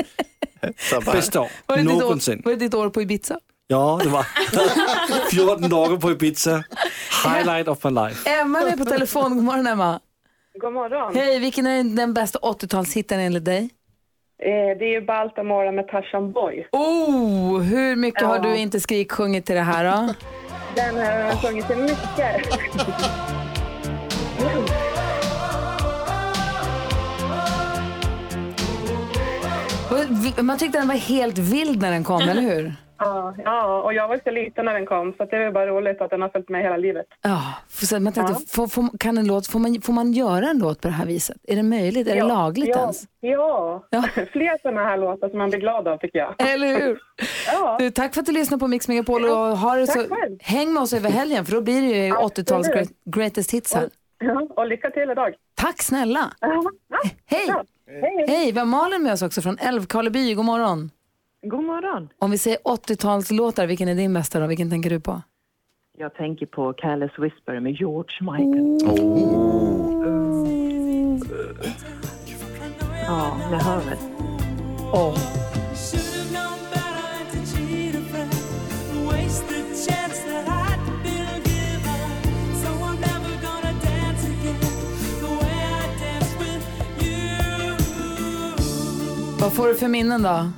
Bästa 1.06 1.42
år 1.42 1.84
någonsin. 1.84 2.42
var 2.46 2.52
det 2.52 2.58
ditt 2.58 2.74
år 2.74 2.90
på 2.90 3.02
Ibiza? 3.02 3.40
Ja, 3.68 4.00
det 4.04 4.10
var 4.10 4.24
14 5.32 5.70
dagar 5.70 5.98
på 5.98 6.12
Ibiza. 6.12 6.64
Highlight 7.26 7.68
of 7.68 7.84
my 7.84 7.92
life. 7.92 8.30
Emma 8.30 8.60
är 8.60 8.78
på 8.78 8.86
telefon. 8.86 9.36
God 9.36 9.44
morgon 9.44 9.68
Emma. 9.68 10.00
God 10.62 10.74
morgon. 10.74 11.16
Hej, 11.16 11.40
vilken 11.40 11.68
är 11.68 11.84
den 11.84 12.14
bästa 12.14 12.40
80-talshitten 12.40 13.18
enligt 13.20 13.46
dig? 13.46 13.70
Eh, 14.44 14.78
det 14.80 14.86
är 14.86 14.92
ju 14.92 15.02
Baltamora 15.06 15.72
med 15.72 15.88
Tarzan 15.88 16.32
Boy. 16.32 16.68
Oh, 16.72 17.60
hur 17.62 17.96
mycket 17.96 18.22
har 18.28 18.36
Ja. 18.36 18.42
du 18.42 18.58
inte 18.58 18.80
skriksjungit 18.80 19.46
till 19.46 19.56
det 19.56 19.62
här 19.62 19.86
då? 19.86 20.14
Den 20.76 20.96
har 20.96 21.04
jag 21.04 21.42
sjungit 21.42 21.68
till 21.68 21.78
mycket. 21.78 22.60
Och 30.38 30.46
Man 30.46 30.58
tyckte 30.58 30.78
den 30.78 30.88
var 30.88 30.96
helt 30.96 31.38
vild 31.38 31.82
när 31.82 31.92
den 31.92 32.04
kom, 32.04 32.22
eller 32.22 32.42
hur? 32.42 32.74
ja, 33.00 33.34
ja, 33.46 33.82
och 33.82 33.94
jag 33.94 34.08
var 34.08 34.20
så 34.24 34.32
liten 34.32 34.66
när 34.66 34.74
den 34.74 34.86
kom 34.86 35.14
så 35.18 35.26
det 35.26 35.38
är 35.38 35.52
bara 35.52 35.68
roligt 35.68 36.02
att 36.02 36.10
den 36.10 36.22
har 36.22 36.30
följt 36.30 36.50
med 36.50 36.62
hela 36.62 36.78
livet. 36.78 37.06
Ja, 37.22 37.42
för 37.70 37.86
så 37.86 38.00
man 38.00 38.14
tänkte, 38.14 38.36
får, 38.48 38.68
får, 38.68 38.98
kan 38.98 39.18
en 39.18 39.28
låt, 39.28 39.48
får, 39.48 39.60
man, 39.60 39.82
får 39.82 39.94
man 39.94 40.14
göra 40.14 40.50
en 40.50 40.60
låt 40.60 40.82
på 40.82 40.88
det 40.88 40.94
här 40.94 41.06
viset? 41.06 41.38
Är 41.44 41.56
det 41.56 41.64
möjligt? 41.64 42.08
Är 42.08 42.12
det 42.12 42.18
ja, 42.18 42.28
lagligt 42.28 42.70
ja, 42.70 42.80
ens? 42.80 43.04
Ja, 43.20 43.84
fler 44.32 44.62
sådana 44.62 44.84
här 44.84 44.98
låtar 44.98 45.30
som 45.30 45.38
man 45.38 45.50
blir 45.50 45.60
glad 45.60 45.88
av 45.88 45.98
tycker 45.98 46.20
jag. 46.20 46.36
Eller 46.54 46.80
hur? 46.80 47.00
Ja. 47.48 47.76
Du, 47.80 47.92
tack 47.92 48.14
för 48.14 48.22
att 48.22 48.26
du 48.26 48.32
lyssnar 48.32 48.58
på 48.58 48.68
Mix 48.68 48.88
Megapol 48.88 49.26
och 49.26 49.58
har 49.58 49.78
det 49.78 49.88
så, 49.88 50.06
häng 50.42 50.74
med 50.74 50.84
oss 50.84 50.94
över 50.94 51.10
helgen 51.10 51.46
för 51.46 51.54
då 51.54 51.62
blir 51.62 51.82
det 51.82 52.06
ju 52.06 52.14
80-tals 52.14 52.52
Absolut. 52.52 52.74
great, 52.74 52.90
greatest 53.06 53.54
hits 53.54 53.74
här. 53.74 53.90
Ja, 54.20 54.48
och 54.56 54.68
lycka 54.68 54.90
till 54.90 55.12
idag. 55.12 55.34
Tack 55.56 55.82
snälla. 55.82 56.34
Ja, 56.40 56.64
Hej! 57.26 57.54
Hej. 57.90 58.26
Hej, 58.28 58.52
vi 58.52 58.60
har 58.60 58.66
Malin 58.66 59.04
med 59.04 59.14
oss 59.14 59.22
också 59.22 59.42
från 59.42 59.58
Älvkarleby. 59.58 60.34
God 60.34 60.46
morgon. 60.46 60.92
God 61.42 61.64
morgon. 61.64 62.10
Om 62.20 62.32
vi 62.32 62.38
säger 62.38 62.58
80-talslåtar, 62.60 63.68
vilken 63.68 63.88
är 63.88 63.96
din 63.96 64.14
bästa 64.14 64.40
då? 64.40 64.48
Vilken 64.48 64.70
tänker 64.70 64.90
du 64.90 65.00
på? 65.00 65.22
Jag 65.98 66.14
tänker 66.14 66.46
på 66.46 66.74
Careless 66.74 67.12
Whisper 67.20 67.60
med 67.60 67.72
George 67.74 68.18
Michael. 68.22 68.78
Ja, 73.08 73.38
ni 73.52 73.58
hör 73.58 73.78
väl. 73.78 73.98
Åh. 74.94 75.49
Vad 89.42 89.54
får 89.54 89.68
du 89.68 89.76
för 89.76 89.88
minnen 89.88 90.22
då? 90.22 90.50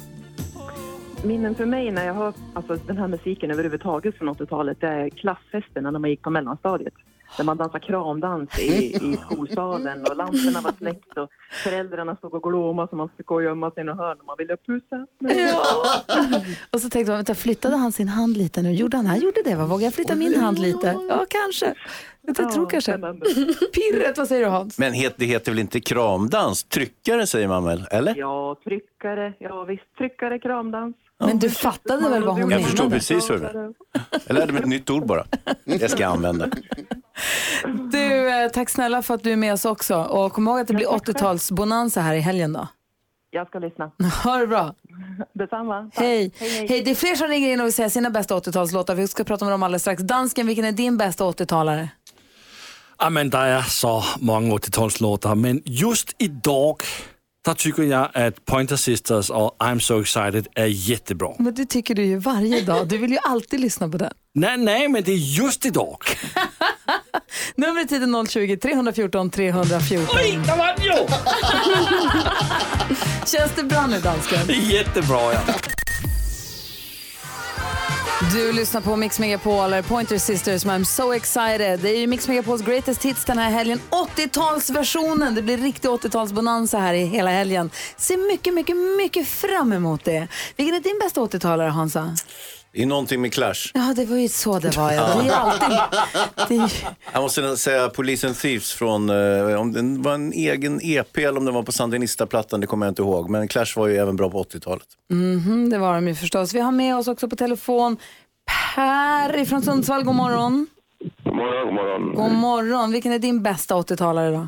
Minnen 1.23 1.55
för 1.55 1.65
mig 1.65 1.91
när 1.91 2.05
jag 2.05 2.13
hör 2.13 2.33
alltså, 2.53 2.75
den 2.87 2.97
här 2.97 3.07
musiken 3.07 3.51
överhuvudtaget 3.51 4.17
från 4.17 4.29
80-talet, 4.29 4.77
det 4.81 4.87
är 4.87 5.09
klassfesterna 5.09 5.91
när 5.91 5.99
man 5.99 6.09
gick 6.09 6.21
på 6.21 6.29
mellanstadiet. 6.29 6.93
Där 7.37 7.43
man 7.43 7.57
dansade 7.57 7.79
kramdans 7.79 8.59
i, 8.59 8.95
i 8.95 9.17
skolsalen 9.25 10.01
och 10.01 10.15
lamporna 10.15 10.61
var 10.61 10.73
släckt 10.77 11.17
och 11.17 11.29
föräldrarna 11.63 12.15
stod 12.15 12.33
och 12.33 12.43
glåmade 12.43 12.87
så 12.89 12.95
man 12.95 13.09
fick 13.17 13.25
gå 13.25 13.35
och 13.35 13.43
gömma 13.43 13.71
sig 13.71 13.81
i 13.81 13.83
något 13.83 13.97
hörn 13.97 14.17
och 14.19 14.25
man 14.25 14.35
ville 14.37 14.57
pussa. 14.57 15.07
Och 16.71 16.81
så 16.81 16.89
tänkte 16.89 17.11
man, 17.11 17.17
vänta, 17.17 17.35
flyttade 17.35 17.75
han 17.75 17.91
sin 17.91 18.07
hand 18.07 18.37
lite 18.37 18.61
nu? 18.61 18.71
Gjorde 18.71 18.97
han? 18.97 19.05
Han 19.05 19.19
gjorde 19.19 19.41
det, 19.45 19.55
va? 19.55 19.65
Vågar 19.65 19.83
jag 19.83 19.93
flytta 19.93 20.15
min 20.15 20.39
hand 20.39 20.59
lite? 20.59 20.97
Ja, 21.09 21.25
kanske. 21.29 21.73
Jag 22.27 22.51
tror 22.51 22.69
kanske. 22.69 22.91
Pirret, 23.73 24.17
vad 24.17 24.27
säger 24.27 24.45
du 24.45 24.49
Hans? 24.51 24.77
Men 24.77 24.93
het, 24.93 25.13
det 25.17 25.25
heter 25.25 25.51
väl 25.51 25.59
inte 25.59 25.79
kramdans? 25.79 26.63
Tryckare 26.63 27.27
säger 27.27 27.47
man 27.47 27.65
väl? 27.65 27.87
Eller? 27.91 28.15
Ja, 28.17 28.55
tryckare, 28.63 29.33
ja 29.39 29.63
visst, 29.63 29.97
tryckare, 29.97 30.39
kramdans. 30.39 30.95
Men 31.19 31.39
du 31.39 31.49
fattade 31.49 32.09
väl 32.09 32.23
vad 32.23 32.33
hon 32.33 32.39
menade? 32.39 32.61
Jag 32.61 32.69
förstår 32.69 32.89
precis 32.89 33.27
du 33.27 33.37
menar. 33.37 33.73
Jag 34.27 34.33
lärde 34.33 34.53
mig 34.53 34.61
ett 34.61 34.67
nytt 34.67 34.89
ord 34.89 35.05
bara. 35.05 35.25
Det 35.65 35.91
ska 35.91 36.01
jag 36.01 36.11
använda. 36.11 36.49
Du, 37.91 38.29
eh, 38.29 38.49
tack 38.49 38.69
snälla 38.69 39.01
för 39.01 39.13
att 39.13 39.23
du 39.23 39.31
är 39.31 39.35
med 39.35 39.53
oss 39.53 39.65
också. 39.65 39.95
Och 39.95 40.33
kom 40.33 40.47
ihåg 40.47 40.59
att 40.59 40.67
det 40.67 40.73
blir 40.73 40.85
80-talsbonanza 40.87 41.99
här 42.01 42.15
i 42.15 42.19
helgen 42.19 42.53
då. 42.53 42.67
Jag 43.29 43.47
ska 43.47 43.59
lyssna. 43.59 43.91
Ha 44.23 44.37
det 44.37 44.47
bra. 44.47 44.75
Detsamma. 45.33 45.91
Tack. 45.95 46.03
Hej. 46.03 46.31
Hej, 46.37 46.49
hej. 46.49 46.67
Hej, 46.67 46.81
det 46.81 46.91
är 46.91 46.95
fler 46.95 47.15
som 47.15 47.27
ringer 47.27 47.53
in 47.53 47.59
och 47.59 47.65
vill 47.65 47.73
säga 47.73 47.89
sina 47.89 48.09
bästa 48.09 48.35
80-talslåtar. 48.35 48.95
Vi 48.95 49.07
ska 49.07 49.23
prata 49.23 49.45
om 49.45 49.51
dem 49.51 49.63
alldeles 49.63 49.81
strax. 49.81 50.03
Dansken, 50.03 50.47
vilken 50.47 50.65
är 50.65 50.71
din 50.71 50.97
bästa 50.97 51.23
80-talare? 51.23 51.89
Ja, 52.99 53.09
men 53.09 53.29
der 53.29 53.45
er 53.57 53.61
så 53.61 54.03
mange 54.19 54.55
80-talslåter, 54.55 55.35
men 55.35 55.61
just 55.65 56.15
idag, 56.17 56.83
der 57.45 57.53
tycker 57.53 57.83
jag 57.83 58.09
att 58.13 58.45
Pointer 58.45 58.75
Sisters 58.75 59.29
och 59.29 59.55
I'm 59.59 59.79
so 59.79 60.01
excited 60.01 60.47
är 60.55 60.65
jättebra. 60.65 61.33
Men 61.39 61.53
det 61.53 61.65
tycker 61.65 61.95
du 61.95 62.03
ju 62.05 62.17
varje 62.17 62.61
dag. 62.61 62.87
Du 62.87 62.97
vill 62.97 63.11
ju 63.11 63.17
alltid 63.23 63.59
lyssna 63.59 63.89
på 63.89 63.97
den. 63.97 64.13
Nej, 64.33 64.57
nej, 64.57 64.87
men 64.87 65.03
det 65.03 65.11
är 65.11 65.15
just 65.15 65.65
idag. 65.65 65.97
Numret 67.55 67.91
är 67.91 67.99
020-314 67.99 69.29
314. 69.31 70.07
Oj, 70.19 70.39
där 70.45 70.57
var 70.57 70.75
den 70.75 70.85
ju! 70.85 70.91
Känns 73.37 73.51
det 73.55 73.63
bra 73.63 73.87
nu 73.87 73.99
dansken? 73.99 74.39
Jättebra, 74.47 75.33
ja. 75.33 75.39
Du 78.33 78.53
lyssnar 78.53 78.81
på 78.81 78.95
Mix 78.95 79.19
Megapol, 79.19 79.65
eller 79.65 79.81
Pointer 79.81 80.17
Sisters 80.17 80.65
med 80.65 80.81
I'm 80.81 80.83
so 80.83 81.13
excited. 81.13 81.79
Det 81.79 81.89
är 81.89 81.99
ju 81.99 82.07
Mix 82.07 82.27
Megapols 82.27 82.61
greatest 82.61 83.05
hits 83.05 83.25
den 83.25 83.37
här 83.37 83.49
helgen. 83.51 83.81
80-talsversionen. 84.15 85.35
Det 85.35 85.41
blir 85.41 85.57
riktig 85.57 85.87
80-talsbonanza 85.89 86.79
här 86.79 86.93
i 86.93 87.05
hela 87.05 87.29
helgen. 87.29 87.71
Ser 87.97 88.31
mycket, 88.31 88.53
mycket, 88.53 88.75
mycket 88.97 89.27
fram 89.27 89.73
emot 89.73 90.03
det. 90.03 90.27
Vilken 90.55 90.75
är 90.75 90.79
din 90.79 90.99
bästa 90.99 91.21
80-talare, 91.21 91.69
Hansa? 91.69 92.15
Det 92.73 92.81
är 92.81 92.85
någonting 92.85 93.21
med 93.21 93.33
Clash. 93.33 93.71
Ja, 93.73 93.93
det 93.95 94.05
var 94.05 94.17
ju 94.17 94.27
så 94.27 94.59
det 94.59 94.77
var. 94.77 94.91
Ja. 94.91 95.21
Det 95.21 95.29
är 95.29 95.33
alltid... 95.33 95.77
Det 96.47 96.55
är... 96.55 96.71
Jag 97.13 97.21
måste 97.21 97.57
säga 97.57 97.89
Police 97.89 98.27
and 98.27 98.35
Thieves 98.35 98.73
från, 98.73 99.09
eh, 99.09 99.59
om 99.61 99.73
det 99.73 100.09
var 100.09 100.13
en 100.13 100.33
egen 100.33 100.79
EP 100.83 101.17
eller 101.17 101.37
om 101.37 101.45
det 101.45 101.51
var 101.51 101.63
på 101.63 101.71
Sandinista-plattan, 101.71 102.61
det 102.61 102.67
kommer 102.67 102.85
jag 102.85 102.91
inte 102.91 103.01
ihåg. 103.01 103.29
Men 103.29 103.47
Clash 103.47 103.73
var 103.75 103.87
ju 103.87 103.97
även 103.97 104.15
bra 104.15 104.29
på 104.29 104.43
80-talet. 104.43 104.85
Mhm, 105.09 105.69
det 105.69 105.77
var 105.77 105.93
de 105.93 106.07
ju 106.07 106.15
förstås. 106.15 106.53
Vi 106.53 106.59
har 106.59 106.71
med 106.71 106.97
oss 106.97 107.07
också 107.07 107.29
på 107.29 107.35
telefon 107.35 107.97
Per 108.75 109.45
från 109.45 109.61
Sundsvall. 109.61 110.03
God 110.03 110.15
morgon. 110.15 110.67
God 111.23 111.35
morgon, 111.35 111.65
god 111.65 111.73
morgon. 111.75 112.15
God 112.15 112.31
morgon. 112.31 112.91
Vilken 112.91 113.11
är 113.11 113.19
din 113.19 113.43
bästa 113.43 113.75
80-talare 113.75 114.31
då? 114.31 114.47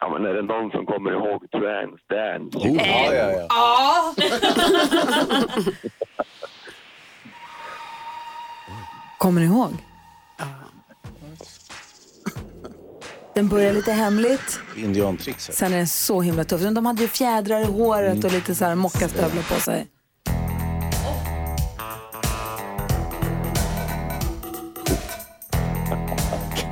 Ja, 0.00 0.08
men 0.18 0.24
är 0.30 0.34
det 0.34 0.42
någon 0.42 0.70
som 0.70 0.86
kommer 0.86 1.12
ihåg 1.12 1.50
Trans 1.50 2.00
Dance? 2.10 2.58
Oh, 2.58 2.76
ja, 2.76 3.14
ja, 3.14 3.32
ja. 3.32 3.46
Ja! 3.48 4.14
Kommer 9.18 9.40
ni 9.40 9.46
ihåg? 9.46 9.70
Den 13.34 13.48
börjar 13.48 13.72
lite 13.72 13.92
hemligt, 13.92 14.60
sen 15.38 15.72
är 15.72 15.76
den 15.76 15.88
så 15.88 16.20
himla 16.20 16.44
tuff. 16.44 16.60
De 16.62 16.86
hade 16.86 17.02
ju 17.02 17.08
fjädrar 17.08 17.60
i 17.60 17.64
håret 17.64 18.24
och 18.24 18.32
lite 18.32 18.54
så 18.54 18.64
här 18.64 18.74
mockastövlar 18.74 19.42
på 19.42 19.60
sig. 19.60 19.86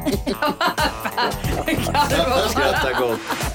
Jag 2.10 2.50
skrattar 2.50 3.00
gott. 3.00 3.53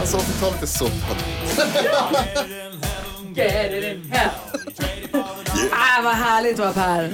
Alltså 0.00 0.16
80-talet 0.16 0.62
är 0.62 0.66
så 0.66 0.84
Get 3.34 3.72
it 3.72 3.84
in 3.84 4.10
hell. 4.12 4.30
Ah, 5.72 6.02
vad 6.02 6.12
härligt 6.12 6.58
var 6.58 6.72
Per. 6.72 7.12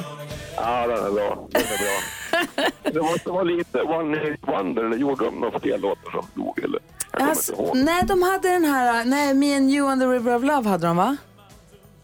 Ja, 0.56 0.86
den 0.86 1.06
är 1.06 1.10
bra. 1.10 1.48
Den 1.50 1.62
är 1.62 1.78
bra. 1.78 2.66
Det 2.92 3.02
måste 3.02 3.30
vara 3.30 3.42
lite 3.42 3.82
One 3.82 4.18
Hit 4.18 4.40
Wonder, 4.46 4.84
eller 4.84 4.96
gjorde 4.96 5.24
de 5.24 5.34
några 5.40 5.60
fler 5.60 5.78
låtar 5.78 6.10
som 6.10 6.26
dog? 6.34 6.58
Eller? 6.64 6.80
Jag 7.12 7.22
Alltså, 7.22 7.52
inte 7.52 7.62
ihåg. 7.64 7.76
nej, 7.76 8.02
de 8.06 8.22
hade 8.22 8.48
den 8.48 8.64
här, 8.64 9.04
nej, 9.04 9.34
Me 9.34 9.56
and 9.56 9.70
You 9.70 9.92
on 9.92 10.00
the 10.00 10.06
River 10.06 10.36
of 10.36 10.42
Love 10.42 10.68
hade 10.68 10.86
de 10.86 10.96
va? 10.96 11.16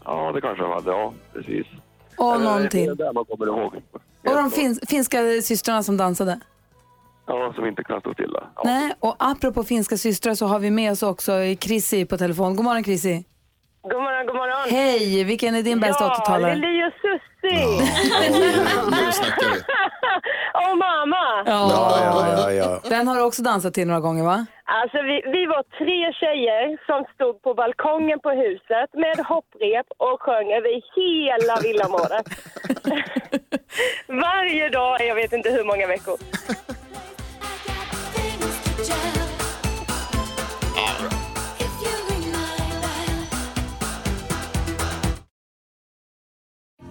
Ja, 0.05 0.31
det 0.31 0.41
kanske 0.41 0.63
de 0.63 0.71
hade. 0.71 0.91
Ja, 0.91 1.13
precis. 1.33 1.67
Och 2.17 2.35
Eller, 2.35 2.45
någon 2.45 2.69
till. 2.69 2.85
Det 2.85 2.91
är 2.91 2.95
där 2.95 3.13
man 3.13 3.25
kommer 3.25 3.45
ihåg. 3.47 3.73
Och 4.27 4.35
de 4.35 4.51
fins, 4.51 4.79
finska 4.87 5.17
systrarna 5.43 5.83
som 5.83 5.97
dansade. 5.97 6.39
Ja, 7.25 7.53
som 7.55 7.65
inte 7.65 7.83
kan 7.83 7.99
stå 7.99 8.13
stilla. 8.13 8.43
Ja. 8.55 8.61
Nej, 8.65 8.93
och 8.99 9.15
apropå 9.19 9.63
finska 9.63 9.97
systrar 9.97 10.33
så 10.33 10.45
har 10.45 10.59
vi 10.59 10.71
med 10.71 10.91
oss 10.91 11.03
också 11.03 11.31
Chrissy 11.61 12.05
på 12.05 12.17
telefon. 12.17 12.55
God 12.55 12.65
morgon 12.65 12.83
Chrissy. 12.83 13.23
God 13.81 14.01
morgon, 14.01 14.25
god 14.25 14.35
morgon. 14.35 14.69
Hej, 14.69 15.23
vilken 15.23 15.55
är 15.55 15.61
din 15.61 15.79
bästa 15.79 16.03
ja, 16.03 16.23
80-talare? 16.25 16.55
Lili 16.55 16.83
och 16.87 16.93
Susie. 17.01 17.67
Nu 19.01 19.11
snackar 19.11 19.49
vi. 19.53 19.59
och 20.71 20.77
mamma. 20.77 21.43
Ja, 21.45 21.97
ja, 22.37 22.51
ja. 22.51 22.79
Den 22.89 23.07
har 23.07 23.15
du 23.15 23.21
också 23.21 23.43
dansat 23.43 23.73
till 23.73 23.87
några 23.87 23.99
gånger 23.99 24.23
va? 24.23 24.45
Alltså 24.65 24.97
vi, 25.01 25.21
vi 25.35 25.45
var 25.45 25.63
tre 25.79 26.13
tjejer 26.21 26.85
som 26.85 27.05
stod 27.15 27.41
på 27.41 27.53
balkongen 27.53 28.19
på 28.19 28.29
huset 28.29 28.89
med 28.93 29.25
hopprep 29.25 29.87
och 29.97 30.21
sjöng 30.21 30.47
över 30.57 30.71
hela 30.95 31.55
villaområdet. 31.61 32.25
Varje 34.07 34.69
dag, 34.69 34.97
jag 35.01 35.15
vet 35.15 35.33
inte 35.33 35.49
hur 35.49 35.63
många 35.63 35.87
veckor. 35.87 36.17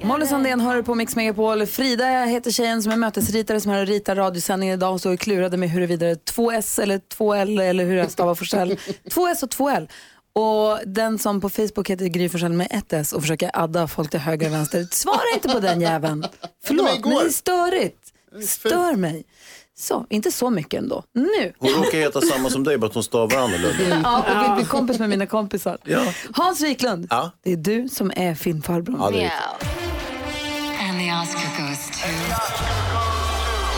Molly 0.05 0.27
Sandén 0.27 0.61
hör 0.61 0.83
på 0.83 0.95
Mix 0.95 1.17
Megapol. 1.17 1.67
Frida 1.67 2.05
heter 2.25 2.51
tjejen 2.51 2.83
som 2.83 2.93
är 2.93 2.97
mötesritare 2.97 3.61
som 3.61 3.71
är 3.71 3.75
här 3.75 3.83
och 3.83 3.89
ritar 3.89 4.17
radiosändningen 4.17 4.75
idag 4.75 4.93
och 4.93 5.01
står 5.01 5.13
och 5.13 5.21
klurade 5.21 5.57
med 5.57 5.71
huruvida 5.71 6.07
det 6.07 6.13
är 6.13 6.17
2S 6.17 6.83
eller 6.83 6.99
2L 6.99 7.63
eller 7.63 7.85
hur 7.85 7.97
jag 7.97 8.11
stavar 8.11 8.35
Forsell. 8.35 8.79
2S 9.05 9.43
och 9.43 9.51
2L. 9.51 9.89
Och 10.33 10.79
den 10.87 11.19
som 11.19 11.41
på 11.41 11.51
Facebook 11.51 11.91
heter 11.91 12.07
Gry 12.07 12.29
Forssell 12.29 12.53
med 12.53 12.69
ett 12.71 12.93
S 12.93 13.13
och 13.13 13.21
försöker 13.21 13.51
adda 13.55 13.89
folk 13.89 14.11
till 14.11 14.21
höger 14.21 14.47
och 14.47 14.53
vänster. 14.53 14.87
Svara 14.91 15.35
inte 15.35 15.49
på 15.49 15.61
den 15.61 15.81
jäveln. 15.81 16.27
Förlåt, 16.65 17.01
men 17.05 17.11
det 17.11 17.25
är 17.25 17.29
störigt. 17.29 18.13
Stör 18.49 18.97
mig. 18.97 19.25
Så, 19.83 20.07
inte 20.11 20.33
så 20.33 20.51
mycket 20.51 20.79
ändå. 20.83 21.03
Nu. 21.15 21.53
Hon 21.59 21.71
råkar 21.71 21.99
heta 21.99 22.21
samma 22.21 22.51
som 22.51 22.65
dig, 22.65 22.79
bara 22.79 22.87
att 22.87 22.95
hon 22.95 23.03
stavar 23.05 23.37
annorlunda. 23.39 24.01
Ja, 24.05 24.19
och 24.19 24.45
vill 24.45 24.57
bli 24.57 24.65
kompis 24.65 24.99
med 24.99 25.09
mina 25.09 25.27
kompisar. 25.27 25.79
Ja. 25.85 26.05
Hans 26.35 26.61
Wiklund, 26.61 27.07
Ja. 27.11 27.31
det 27.45 27.53
är 27.53 27.57
du 27.57 27.89
som 27.89 28.13
är 28.17 28.35
filmfarbrorn. 28.35 29.01
Ja, 29.01 29.11
det 29.11 29.23
är 29.25 29.33
And 30.89 30.99
the 31.01 31.13
Oscar 31.23 31.67
goes 31.69 31.87
to... 31.91 32.09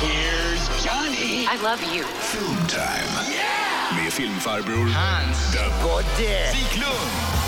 Here's 0.06 0.86
Johnny. 0.86 1.42
I 1.42 1.56
love 1.62 1.96
you. 1.96 2.04
Film 2.20 2.66
time. 2.68 4.02
Med 4.02 4.12
filmfarbror 4.12 4.88
Hans 4.88 5.52
the 5.52 5.64
Wiklund. 6.58 7.43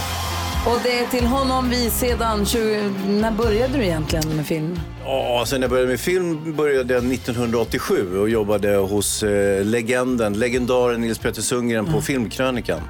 Och 0.66 0.78
det 0.82 0.98
är 0.98 1.06
till 1.06 1.26
honom 1.26 1.70
vi 1.70 1.90
sedan 1.90 2.46
20... 2.46 2.90
När 3.08 3.30
började 3.30 3.78
du 3.78 3.84
egentligen 3.84 4.36
med 4.36 4.46
film? 4.46 4.80
Ja, 5.04 5.44
sen 5.46 5.60
jag 5.60 5.70
började 5.70 5.88
med 5.88 6.00
film 6.00 6.56
började 6.56 6.94
jag 6.94 7.12
1987 7.12 8.18
och 8.18 8.28
jobbade 8.28 8.76
hos 8.76 9.22
eh, 9.22 9.64
legenden, 9.64 10.32
legendaren 10.32 11.00
Nils 11.00 11.18
Petter 11.18 11.42
Sundgren 11.42 11.86
på 11.86 12.00
Filmkrönikan. 12.00 12.80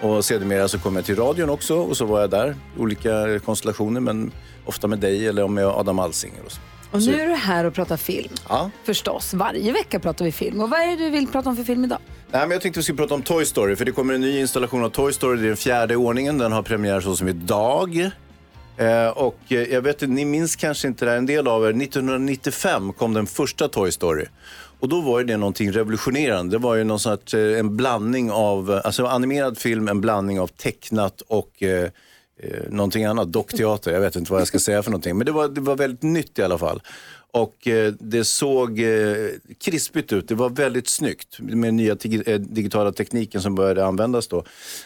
Och 0.00 0.24
sedermera 0.24 0.68
så 0.68 0.78
kom 0.78 0.96
jag 0.96 1.04
till 1.04 1.16
radion 1.16 1.50
också 1.50 1.76
och 1.76 1.96
så 1.96 2.04
var 2.04 2.20
jag 2.20 2.30
där 2.30 2.56
olika 2.78 3.38
konstellationer 3.44 4.00
men 4.00 4.32
ofta 4.64 4.86
med 4.86 4.98
dig 4.98 5.28
eller 5.28 5.48
med 5.48 5.66
Adam 5.66 5.98
Alsing. 5.98 6.32
Och 6.46 6.52
så. 6.52 6.58
Och 6.90 7.02
nu 7.02 7.20
är 7.20 7.26
du 7.26 7.34
här 7.34 7.64
och 7.64 7.74
pratar 7.74 7.96
film. 7.96 8.32
Ja. 8.48 8.70
Förstås, 8.84 9.34
varje 9.34 9.72
vecka 9.72 10.00
pratar 10.00 10.24
vi 10.24 10.32
film. 10.32 10.60
Och 10.60 10.70
vad 10.70 10.80
är 10.80 10.86
det 10.86 10.96
du 11.04 11.10
vill 11.10 11.26
prata 11.26 11.48
om 11.48 11.56
för 11.56 11.64
film 11.64 11.84
idag? 11.84 11.98
Nej, 12.32 12.40
men 12.40 12.50
jag 12.50 12.62
tänkte 12.62 12.80
vi 12.80 12.84
skulle 12.84 12.96
prata 12.96 13.14
om 13.14 13.22
Toy 13.22 13.44
Story, 13.44 13.76
för 13.76 13.84
det 13.84 13.92
kommer 13.92 14.14
en 14.14 14.20
ny 14.20 14.40
installation 14.40 14.84
av 14.84 14.88
Toy 14.88 15.12
Story. 15.12 15.36
Det 15.36 15.44
är 15.44 15.48
den 15.48 15.56
fjärde 15.56 15.94
i 15.94 15.96
ordningen. 15.96 16.38
Den 16.38 16.52
har 16.52 16.62
premiär 16.62 17.00
så 17.00 17.16
som 17.16 17.28
idag. 17.28 18.10
Eh, 18.76 19.08
och 19.08 19.38
eh, 19.48 19.62
jag 19.62 19.82
vet 19.82 20.02
inte, 20.02 20.14
ni 20.14 20.24
minns 20.24 20.56
kanske 20.56 20.88
inte 20.88 21.04
det 21.04 21.10
här, 21.10 21.18
en 21.18 21.26
del 21.26 21.48
av 21.48 21.64
er. 21.64 21.68
1995 21.68 22.92
kom 22.92 23.14
den 23.14 23.26
första 23.26 23.68
Toy 23.68 23.92
Story. 23.92 24.26
Och 24.80 24.88
då 24.88 25.00
var 25.00 25.18
ju 25.18 25.24
det 25.24 25.36
någonting 25.36 25.72
revolutionerande. 25.72 26.56
Det 26.56 26.62
var 26.62 26.74
ju 26.74 26.84
någon 26.84 27.00
sorts, 27.00 27.34
eh, 27.34 27.58
en 27.58 27.76
blandning 27.76 28.30
av, 28.30 28.80
alltså 28.84 29.06
animerad 29.06 29.58
film, 29.58 29.88
en 29.88 30.00
blandning 30.00 30.40
av 30.40 30.46
tecknat 30.46 31.20
och 31.20 31.62
eh, 31.62 31.90
eh, 32.42 32.70
någonting 32.70 33.04
annat, 33.04 33.32
dockteater. 33.32 33.92
Jag 33.92 34.00
vet 34.00 34.16
inte 34.16 34.32
vad 34.32 34.40
jag 34.40 34.48
ska 34.48 34.58
säga 34.58 34.82
för 34.82 34.90
någonting. 34.90 35.16
Men 35.16 35.26
det 35.26 35.32
var, 35.32 35.48
det 35.48 35.60
var 35.60 35.76
väldigt 35.76 36.02
nytt 36.02 36.38
i 36.38 36.42
alla 36.42 36.58
fall. 36.58 36.82
Och 37.34 37.68
eh, 37.68 37.92
det 38.00 38.24
såg 38.24 38.80
eh, 38.80 39.16
krispigt 39.60 40.12
ut. 40.12 40.28
Det 40.28 40.34
var 40.34 40.50
väldigt 40.50 40.88
snyggt. 40.88 41.40
Med 41.40 41.62
den 41.68 41.76
nya 41.76 41.94
tigi- 41.94 42.30
eh, 42.32 42.38
digitala 42.40 42.92
tekniken 42.92 43.40
som 43.42 43.54
började 43.54 43.84
användas 43.86 44.28
då 44.28 44.44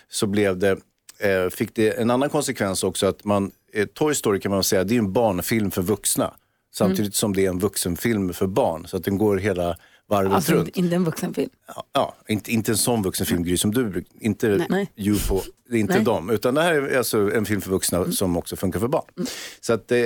så 0.09 0.27
blev 0.27 0.59
det, 0.59 0.71
eh, 1.19 1.49
fick 1.51 1.75
det 1.75 1.91
en 2.01 2.11
annan 2.11 2.29
konsekvens 2.31 2.85
också 2.85 3.07
att 3.07 3.25
man, 3.25 3.51
eh, 3.73 3.87
Toy 3.87 4.15
Story 4.15 4.41
kan 4.41 4.51
man 4.53 4.65
säga, 4.65 4.85
det 4.85 4.95
är 4.95 4.99
en 4.99 5.13
barnfilm 5.13 5.71
för 5.71 5.83
vuxna. 5.83 6.35
Samtidigt 6.75 7.01
Mm. 7.01 7.13
som 7.13 7.33
det 7.35 7.45
är 7.47 7.51
en 7.51 7.59
vuxenfilm 7.59 8.33
för 8.33 8.47
barn. 8.47 8.87
Så 8.87 8.97
att 8.97 9.05
den 9.05 9.19
går 9.19 9.37
hela 9.37 9.77
varvet 10.09 10.33
Alltså 10.33 10.53
runt. 10.53 10.69
inte 10.69 10.97
en 10.97 11.05
vuxenfilm. 11.05 11.51
Ja, 11.93 12.15
inte, 12.29 12.53
inte 12.53 12.73
en 12.73 12.77
sån 12.77 13.03
vuxenfilm 13.03 13.43
Gry 13.45 13.57
som 13.57 13.75
du 13.75 14.05
inte 14.21 14.67
Nej. 14.69 14.91
på, 15.29 15.43
det 15.69 15.77
är 15.77 15.81
inte 15.81 15.95
Nej. 15.95 16.05
dem. 16.05 16.31
Utan 16.31 16.55
det 16.55 16.63
här 16.63 16.75
är 16.75 16.99
alltså 16.99 17.31
en 17.35 17.45
film 17.45 17.61
för 17.61 17.71
vuxna 17.71 18.13
som 18.13 18.37
också 18.37 18.57
funkar 18.57 18.81
för 18.81 18.89
barn. 18.89 19.27
Så 19.61 19.73
att, 19.73 19.93
eh, 19.93 19.99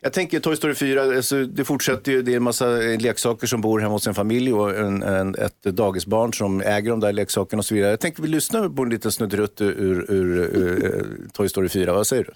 jag 0.00 0.12
tänker 0.12 0.40
Toy 0.40 0.56
Story 0.56 0.74
4, 0.74 1.02
alltså, 1.02 1.44
det 1.44 1.64
fortsätter 1.64 2.12
ju, 2.12 2.22
det 2.22 2.32
är 2.32 2.36
en 2.36 2.42
massa 2.42 2.82
eh, 2.84 3.00
leksaker 3.00 3.46
som 3.46 3.60
bor 3.60 3.80
hemma 3.80 3.92
hos 3.92 4.06
en 4.06 4.14
familj 4.14 4.52
och 4.52 4.76
en, 4.76 5.02
en, 5.02 5.34
ett 5.34 5.62
dagisbarn 5.62 6.32
som 6.32 6.60
äger 6.60 6.90
de 6.90 7.00
där 7.00 7.12
leksakerna 7.12 7.60
och 7.60 7.64
så 7.64 7.74
vidare. 7.74 7.90
Jag 7.90 8.00
tänker 8.00 8.22
vi 8.22 8.28
lyssnar 8.28 8.68
på 8.68 8.82
en 8.82 8.90
liten 8.90 9.12
snutterutt 9.12 9.60
ur, 9.60 9.80
ur, 9.80 10.10
ur, 10.10 10.38
ur 10.56 10.94
eh, 10.96 11.02
Toy 11.32 11.48
Story 11.48 11.68
4, 11.68 11.92
vad 11.92 12.06
säger 12.06 12.24
du? 12.24 12.32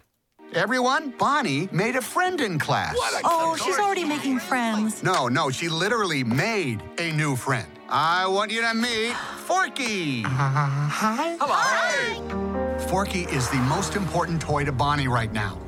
Everyone, 0.57 1.11
Bonnie 1.11 1.69
made 1.71 1.97
a 1.97 2.01
friend 2.01 2.41
in 2.41 2.59
class. 2.59 2.97
Oh, 3.25 3.59
she's 3.63 3.79
already 3.79 4.05
making 4.05 4.39
friends. 4.39 5.03
No, 5.03 5.29
no, 5.29 5.51
she 5.51 5.69
literally 5.69 6.25
made 6.25 6.83
a 6.97 7.13
new 7.13 7.37
friend. 7.37 7.67
I 7.91 8.27
want 8.27 8.51
you 8.51 8.63
to 8.63 8.73
meet 8.73 9.13
Forky. 9.45 10.23
Hi. 10.23 11.37
Hello. 11.39 12.79
Forky 12.89 13.25
is 13.25 13.51
the 13.51 13.59
most 13.69 13.97
important 13.97 14.41
toy 14.41 14.65
to 14.65 14.73
Bonnie 14.73 15.09
right 15.09 15.31
now. 15.31 15.59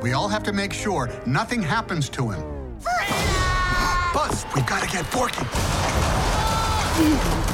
We 0.00 0.14
all 0.14 0.28
have 0.28 0.44
to 0.44 0.52
make 0.54 0.72
sure 0.72 1.10
nothing 1.26 1.60
happens 1.62 2.08
to 2.08 2.30
him. 2.30 2.42
Buzz, 4.14 4.46
we've 4.54 4.64
got 4.66 4.82
to 4.82 4.88
get 4.88 5.04
Forky. 5.04 5.44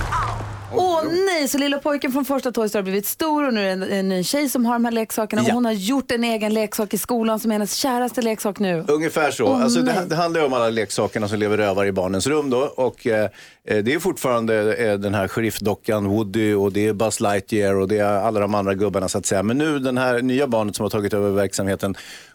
Åh 0.77 1.03
nej, 1.27 1.49
så 1.49 1.59
lilla 1.59 1.79
pojken 1.79 2.13
från 2.13 2.25
första 2.25 2.53
Toy 2.53 2.69
Story 2.69 2.79
har 2.79 2.83
blivit 2.85 3.07
stor 3.07 3.47
och 3.47 3.55
nu 3.55 3.61
är 3.61 3.65
det 3.67 3.73
en, 3.73 3.83
en 3.83 4.09
ny 4.09 4.25
tjej 4.25 4.49
som 4.49 4.67
har 4.67 4.73
de 4.73 4.85
här 4.85 4.93
leksakerna 4.93 5.43
och 5.43 5.49
Ja. 5.49 5.55
hon 5.55 5.65
har 5.65 5.73
gjort 5.73 6.11
en 6.11 6.25
egen 6.25 6.55
leksak 6.55 6.95
i 6.95 6.99
skolan 6.99 7.41
som 7.41 7.51
är 7.51 7.55
hennes 7.55 7.75
käraste 7.75 8.23
leksak 8.23 8.59
nu. 8.59 8.85
Ungefär 8.89 9.31
så. 9.31 9.45
Åh, 9.45 9.63
alltså, 9.63 9.81
nej. 9.81 9.95
det, 9.95 10.07
det 10.09 10.17
handlar 10.17 10.41
ju 10.41 10.47
om 10.47 10.53
alla 10.53 10.71
leksakerna 10.71 11.29
som 11.29 11.39
lever 11.39 11.57
rövare 11.57 11.89
i 11.89 11.93
barnens 11.93 12.27
rum 12.27 12.51
då. 12.51 12.59
Och, 12.59 13.07
eh, 13.07 13.29
eh, 13.69 13.79
det 13.79 13.95
är 13.95 13.99
fortfarande 13.99 14.75
eh, 14.75 14.99
den 14.99 15.15
här 15.15 15.29
sheriffdockan 15.29 16.07
Woody 16.09 16.55
och 16.55 16.73
det 16.73 16.87
är 16.89 16.93
Buzz 16.93 17.21
Lightyear 17.21 17.75
och 17.75 17.89
det 17.89 17.99
är 17.99 18.05
alla 18.05 18.41
de 18.41 18.55
andra 18.55 18.75
gubbarna 18.75 19.09
så 19.09 19.19
att 19.19 19.27
säga. 19.27 19.43
Men 19.43 19.59
nu 19.59 19.79
den 19.79 19.99
här 19.99 20.23
nya 20.23 20.47
barnet 20.47 20.77
som 20.77 20.83
har 20.83 20.91
tagit 20.91 21.15
över 21.15 21.31
verksamheten, 21.31 21.95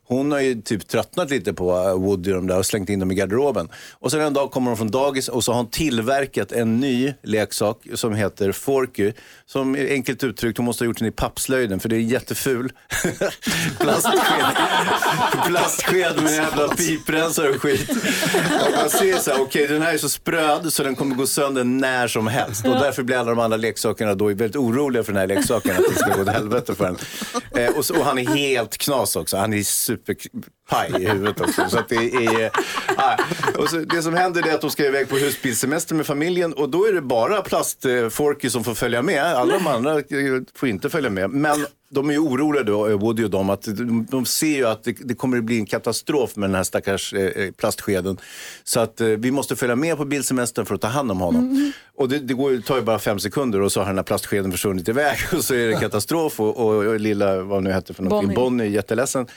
hon 0.10 0.32
har 0.32 0.40
ju 0.40 0.62
typ 0.62 0.88
tröttnat 0.88 1.30
lite 1.30 1.54
på 1.54 1.72
eh, 1.72 1.94
Woody 1.94 2.32
och 2.32 2.36
de 2.36 2.48
där 2.48 2.58
och 2.58 2.66
slängt 2.66 2.90
in 2.90 3.00
dem 3.00 3.12
i 3.12 3.16
garderoben. 3.16 3.70
Och 3.92 4.12
sen 4.12 4.22
en 4.22 4.34
dag 4.34 4.52
kommer 4.52 4.72
hon 4.72 4.78
från 4.78 4.92
dagis 4.92 5.28
och 5.28 5.44
så 5.44 5.52
har 5.52 5.58
hon 5.58 5.70
tillverkat 5.70 6.52
en 6.52 6.80
ny 6.80 7.14
leksak 7.24 7.88
som 7.94 8.14
heter 8.14 8.52
Forky. 8.52 9.14
Som 9.46 9.76
är 9.76 9.92
enkelt 9.92 10.24
uttryckt, 10.24 10.58
hon 10.58 10.66
måste 10.66 10.84
ha 10.84 10.86
gjort 10.86 10.98
den 11.00 11.08
i 11.08 11.12
pappslöjden 11.12 11.80
för 11.80 11.90
det 11.90 11.96
är 11.96 12.00
jätteful. 12.00 12.72
Plastsked, 13.80 14.22
plastsked 15.48 16.24
med 16.24 16.34
jävla 16.34 16.68
piprensare 16.68 17.50
och 17.50 17.62
skit. 17.62 17.90
Och 18.66 18.72
man 18.78 18.90
ser 18.90 19.18
så 19.18 19.32
här, 19.32 19.42
okej 19.42 19.68
den 19.68 19.82
här 19.82 19.94
är 19.94 19.98
så 19.98 20.10
spröd 20.10 20.74
så 20.74 20.84
den 20.84 20.96
kommer 20.96 21.16
gå 21.16 21.28
sönder 21.28 21.64
när 21.64 22.08
som 22.08 22.28
helst. 22.28 22.68
Och 22.68 22.76
därför 22.76 23.04
blir 23.04 23.18
alla 23.18 23.30
de 23.30 23.40
andra 23.40 23.58
leksakerna 23.58 24.16
då 24.16 24.26
väldigt 24.26 24.56
oroliga 24.56 25.04
för 25.04 25.12
den 25.14 25.20
här 25.20 25.28
leksaken, 25.28 25.72
att 25.72 25.84
det 25.90 25.96
ska 25.96 26.16
gå 26.16 26.22
åt 26.22 26.28
helvete 26.28 26.76
för 26.76 26.86
den. 26.86 26.98
Eh, 27.64 27.78
och, 27.78 27.86
så, 27.86 28.00
och 28.00 28.06
han 28.06 28.20
är 28.20 28.28
helt 28.28 28.78
knas 28.78 29.16
också. 29.16 29.38
Han 29.38 29.54
är 29.54 29.64
superpaj 30.06 31.04
i 31.04 31.08
huvudet 31.08 31.42
också. 31.42 31.70
Så 31.70 31.80
att 31.80 31.90
det, 31.90 31.96
är, 31.96 32.52
ah, 32.98 33.18
och 33.58 33.70
så, 33.70 33.78
det 33.78 34.02
som 34.02 34.14
händer 34.14 34.48
är 34.48 34.54
att 34.54 34.62
de 34.62 34.70
ska 34.70 34.86
iväg 34.86 35.10
på 35.10 35.16
husbilsemester 35.16 35.96
med 35.96 36.06
familjen 36.06 36.54
och 36.54 36.70
då 36.70 36.86
är 36.86 36.94
det 36.94 37.02
bara 37.02 37.42
plastforky 37.42 38.50
som 38.50 38.64
får 38.64 38.74
följa 38.74 39.02
med. 39.02 39.24
Alla 39.24 39.54
de 39.54 39.68
andra 39.68 40.00
eh, 40.00 40.42
får 40.56 40.70
inte 40.70 40.90
följa 40.90 41.10
med. 41.10 41.30
Men 41.30 41.66
de 41.92 42.10
är 42.10 42.14
ju 42.14 42.20
oroliga 42.20 42.64
då, 42.64 42.88
eh, 42.88 42.98
Woody 42.98 43.24
och 43.24 43.30
de, 43.30 43.50
att 43.50 43.68
de, 44.12 44.26
ser 44.26 44.56
ju 44.58 44.68
att 44.68 44.84
det, 44.84 44.96
det 45.00 45.16
kommer 45.16 45.38
att 45.38 45.44
bli 45.44 45.60
en 45.60 45.66
katastrof 45.66 46.36
med 46.36 46.50
den 46.50 46.56
här 46.56 46.64
stackars 46.64 47.14
eh, 47.14 47.52
plastskeden. 47.52 48.18
Så 48.64 48.80
att 48.80 49.02
eh, 49.02 49.08
vi 49.08 49.32
måste 49.32 49.56
följa 49.56 49.76
med 49.76 49.98
på 49.98 50.06
bilsemestern 50.06 50.66
för 50.66 50.76
att 50.76 50.82
ta 50.82 50.88
hand 50.88 51.12
om 51.12 51.20
honom. 51.20 51.74
Och 51.96 52.10
det, 52.10 52.20
det 52.20 52.34
går, 52.34 52.62
tar 52.62 52.76
ju 52.76 52.82
bara 52.82 53.00
fem 53.00 53.20
sekunder 53.20 53.62
och 53.62 53.72
så 53.72 53.80
har 53.80 53.88
den 53.88 53.98
här 53.98 54.04
plastskeden 54.04 54.52
försvunnit 54.52 54.90
iväg 54.90 55.18
och 55.34 55.44
så 55.44 55.54
är 55.54 55.68
det 55.68 55.76
katastrof 55.76 56.40
och, 56.40 56.58
och, 56.58 56.86
och 56.86 57.00
lilla, 57.00 57.42
vad 57.42 57.64
nu 57.64 57.72
hette 57.72 57.94
för 57.94 58.04
någonting, 58.04 58.36
Bonnie. 58.36 58.64
Bonnie 58.64 58.76
jätteledsen. 58.76 59.28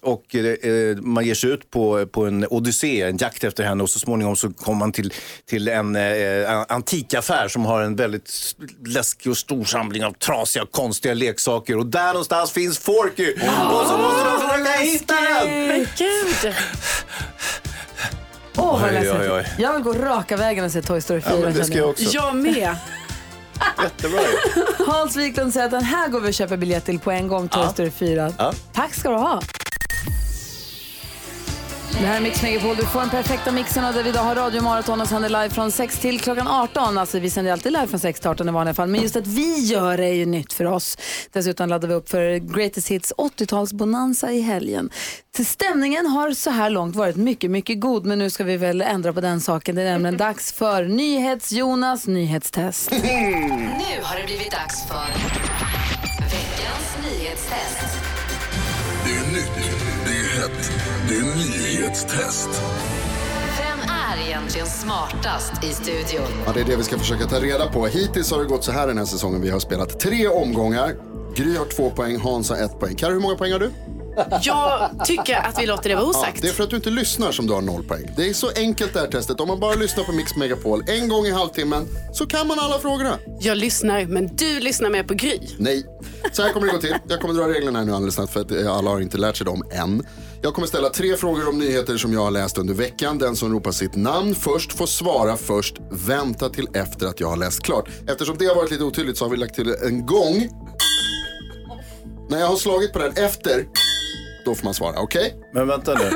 Och 0.00 0.34
eh, 0.34 0.44
eh, 0.46 0.96
man 0.96 1.24
ger 1.24 1.34
sig 1.34 1.50
ut 1.50 1.70
på, 1.70 2.06
på 2.06 2.26
en 2.26 2.46
odyssé, 2.46 3.02
en 3.02 3.16
jakt 3.16 3.44
efter 3.44 3.64
henne 3.64 3.82
och 3.82 3.90
så 3.90 3.98
småningom 3.98 4.36
så 4.36 4.52
kommer 4.52 4.78
man 4.78 4.92
till, 4.92 5.12
till 5.46 5.68
en 5.68 5.96
eh, 5.96 6.64
antikaffär 6.68 7.48
som 7.48 7.64
har 7.66 7.82
en 7.82 7.96
väldigt 7.96 8.30
läskig 8.86 9.30
och 9.30 9.36
stor 9.38 9.64
samling 9.64 10.04
av 10.04 10.12
trasiga 10.12 10.66
konstiga 10.70 11.14
leksaker 11.14 11.78
och 11.78 11.86
där 11.86 12.06
någonstans 12.06 12.50
finns 12.50 12.78
Forky. 12.78 13.32
Och 13.32 13.86
så 13.86 13.98
måste 13.98 14.24
de 14.24 14.40
försöka 14.40 14.72
hitta 14.72 15.14
den! 15.14 15.66
Men 15.68 15.86
gud! 15.96 16.54
Åh, 18.56 18.80
vad 18.82 18.90
Oj, 18.90 19.10
oj, 19.10 19.30
oj. 19.30 19.46
Jag 19.58 19.72
vill 19.72 19.82
gå 19.82 19.92
raka 19.92 20.36
vägen 20.36 20.64
och 20.64 20.72
se 20.72 20.82
Toy 20.82 21.00
Story 21.00 21.20
4. 21.20 21.32
Ja, 21.34 21.40
men 21.40 21.54
det 21.54 21.64
ska 21.64 21.76
jag 21.76 21.88
också. 21.90 22.04
Jag 22.04 22.36
med. 22.36 22.52
Jättebra 23.82 24.20
Hans 24.86 25.16
Wiklund 25.16 25.52
säger 25.52 25.66
att 25.66 25.72
den 25.72 25.84
här 25.84 26.08
går 26.08 26.20
vi 26.20 26.30
och 26.30 26.34
köper 26.34 26.56
biljett 26.56 26.84
till 26.84 26.98
på 26.98 27.10
en 27.10 27.28
gång, 27.28 27.48
Toy 27.48 27.62
Ja. 27.62 27.72
Story 27.72 27.90
4. 27.90 28.32
Ja. 28.38 28.52
Tack 28.72 28.94
ska 28.94 29.10
du 29.10 29.16
ha. 29.16 29.40
Det 32.00 32.06
här 32.06 32.16
är 32.16 32.20
Mix 32.20 32.42
Megapol. 32.42 32.76
Du 32.76 32.86
får 32.86 33.00
den 33.00 33.10
perfekta 33.10 33.52
mixen 33.52 33.84
och 33.84 33.94
där 33.94 34.02
vi 34.02 34.08
idag 34.08 34.22
har 34.22 34.34
radiomaraton 34.34 35.00
och 35.00 35.08
sänder 35.08 35.28
live 35.28 35.50
från 35.50 35.72
6 35.72 35.98
till 35.98 36.20
klockan 36.20 36.48
18. 36.48 36.98
Alltså 36.98 37.18
vi 37.18 37.30
sänder 37.30 37.52
alltid 37.52 37.72
live 37.72 37.86
från 37.86 38.00
6 38.00 38.20
till 38.20 38.30
18 38.30 38.48
i 38.48 38.52
vanliga 38.52 38.74
fall. 38.74 38.88
Men 38.88 39.02
just 39.02 39.16
att 39.16 39.26
vi 39.26 39.58
gör 39.58 39.96
det 39.96 40.06
är 40.06 40.14
ju 40.14 40.26
nytt 40.26 40.52
för 40.52 40.64
oss. 40.64 40.98
Dessutom 41.32 41.68
laddar 41.68 41.88
vi 41.88 41.94
upp 41.94 42.08
för 42.08 42.54
Greatest 42.54 42.88
Hits 42.88 43.12
80-talsbonanza 43.18 44.30
i 44.30 44.40
helgen. 44.40 44.90
Stämningen 45.46 46.06
har 46.06 46.32
så 46.32 46.50
här 46.50 46.70
långt 46.70 46.96
varit 46.96 47.16
mycket, 47.16 47.50
mycket 47.50 47.80
god. 47.80 48.06
Men 48.06 48.18
nu 48.18 48.30
ska 48.30 48.44
vi 48.44 48.56
väl 48.56 48.82
ändra 48.82 49.12
på 49.12 49.20
den 49.20 49.40
saken. 49.40 49.76
Det 49.76 49.82
är 49.82 49.92
nämligen 49.92 50.16
dags 50.26 50.52
för 50.52 50.84
NyhetsJonas 50.84 52.06
nyhetstest. 52.06 52.90
Nu 52.90 52.98
har 54.02 54.16
det 54.18 54.24
blivit 54.26 54.50
dags 54.50 54.86
för 54.88 55.06
veckans 56.20 56.96
nyhetstest. 57.02 57.97
Det 61.08 61.14
är 61.14 61.22
nyhetstest. 61.22 62.48
Vem 63.58 63.78
är 63.90 64.26
egentligen 64.28 64.66
smartast 64.66 65.64
i 65.64 65.72
studion? 65.72 66.26
Ja, 66.46 66.52
det 66.54 66.60
är 66.60 66.64
det 66.64 66.76
vi 66.76 66.82
ska 66.82 66.98
försöka 66.98 67.26
ta 67.26 67.40
reda 67.40 67.66
på. 67.66 67.86
Hittills 67.86 68.30
har 68.30 68.38
det 68.38 68.44
gått 68.44 68.64
så 68.64 68.72
här 68.72 68.86
den 68.86 68.98
här 68.98 69.04
säsongen. 69.04 69.40
Vi 69.40 69.50
har 69.50 69.60
spelat 69.60 70.00
tre 70.00 70.28
omgångar. 70.28 70.94
Gry 71.36 71.56
har 71.56 71.64
två 71.64 71.90
poäng, 71.90 72.16
Hans 72.20 72.50
har 72.50 72.56
ett 72.56 72.80
poäng. 72.80 72.96
Karo, 72.96 73.12
hur 73.12 73.20
många 73.20 73.34
poäng 73.36 73.52
har 73.52 73.58
du? 73.58 73.70
Jag 74.42 74.90
tycker 75.04 75.34
att 75.36 75.62
vi 75.62 75.66
låter 75.66 75.88
det 75.88 75.94
vara 75.94 76.04
Ja, 76.04 76.10
osagt. 76.20 76.42
det 76.42 76.48
är 76.48 76.52
för 76.52 76.64
att 76.64 76.70
du 76.70 76.76
inte 76.76 76.90
lyssnar 76.90 77.32
som 77.32 77.46
du 77.46 77.52
har 77.52 77.60
noll 77.62 77.84
poäng. 77.84 78.10
Det 78.16 78.28
är 78.28 78.32
så 78.34 78.50
enkelt 78.56 78.92
det 78.94 79.00
här 79.00 79.06
testet. 79.06 79.40
Om 79.40 79.48
man 79.48 79.60
bara 79.60 79.74
lyssnar 79.74 80.04
på 80.04 80.12
Mix 80.12 80.36
Megapol 80.36 80.84
en 80.86 81.08
gång 81.08 81.26
i 81.26 81.30
halvtimmen 81.30 81.86
så 82.12 82.26
kan 82.26 82.46
man 82.46 82.58
alla 82.58 82.78
frågorna. 82.78 83.18
Jag 83.40 83.56
lyssnar, 83.58 84.06
men 84.06 84.36
du 84.36 84.60
lyssnar 84.60 84.90
mer 84.90 85.02
på 85.02 85.14
Gry. 85.14 85.38
Nej. 85.58 85.84
Så 86.32 86.42
här 86.42 86.52
kommer 86.52 86.66
det 86.66 86.72
gå 86.72 86.78
till. 86.80 86.94
Jag 87.08 87.20
kommer 87.20 87.34
dra 87.34 87.48
reglerna 87.48 87.78
här 87.78 87.86
nu 87.86 87.92
alldeles 87.94 88.14
snabbt 88.14 88.32
för 88.32 88.40
att 88.40 88.50
eh, 88.50 88.76
alla 88.76 88.90
har 88.90 89.00
inte 89.00 89.18
lärt 89.18 89.36
sig 89.36 89.44
dem 89.46 89.62
än. 89.72 90.06
Jag 90.42 90.54
kommer 90.54 90.66
ställa 90.68 90.88
tre 90.90 91.16
frågor 91.16 91.48
om 91.48 91.58
nyheter 91.58 91.96
som 91.96 92.12
jag 92.12 92.20
har 92.20 92.30
läst 92.30 92.58
under 92.58 92.74
veckan. 92.74 93.18
Den 93.18 93.36
som 93.36 93.52
ropar 93.52 93.72
sitt 93.72 93.96
namn 93.96 94.34
först 94.34 94.72
får 94.72 94.86
svara 94.86 95.36
först. 95.36 95.74
Vänta 95.90 96.48
till 96.48 96.68
efter 96.74 97.06
att 97.06 97.20
jag 97.20 97.28
har 97.28 97.36
läst 97.36 97.62
klart. 97.62 97.88
Eftersom 98.08 98.36
det 98.38 98.46
har 98.46 98.54
varit 98.54 98.70
lite 98.70 98.84
otydligt 98.84 99.18
så 99.18 99.24
har 99.24 99.30
vi 99.30 99.36
lagt 99.36 99.54
till 99.54 99.74
en 99.86 100.06
gång. 100.06 100.48
När 102.30 102.38
jag 102.40 102.46
har 102.46 102.56
slagit 102.56 102.92
på 102.92 102.98
den 102.98 103.12
efter, 103.12 103.66
då 104.44 104.54
får 104.54 104.64
man 104.64 104.74
svara. 104.74 105.00
Okej? 105.00 105.34
Men 105.54 105.66
vänta 105.68 105.94
nu. 105.94 106.10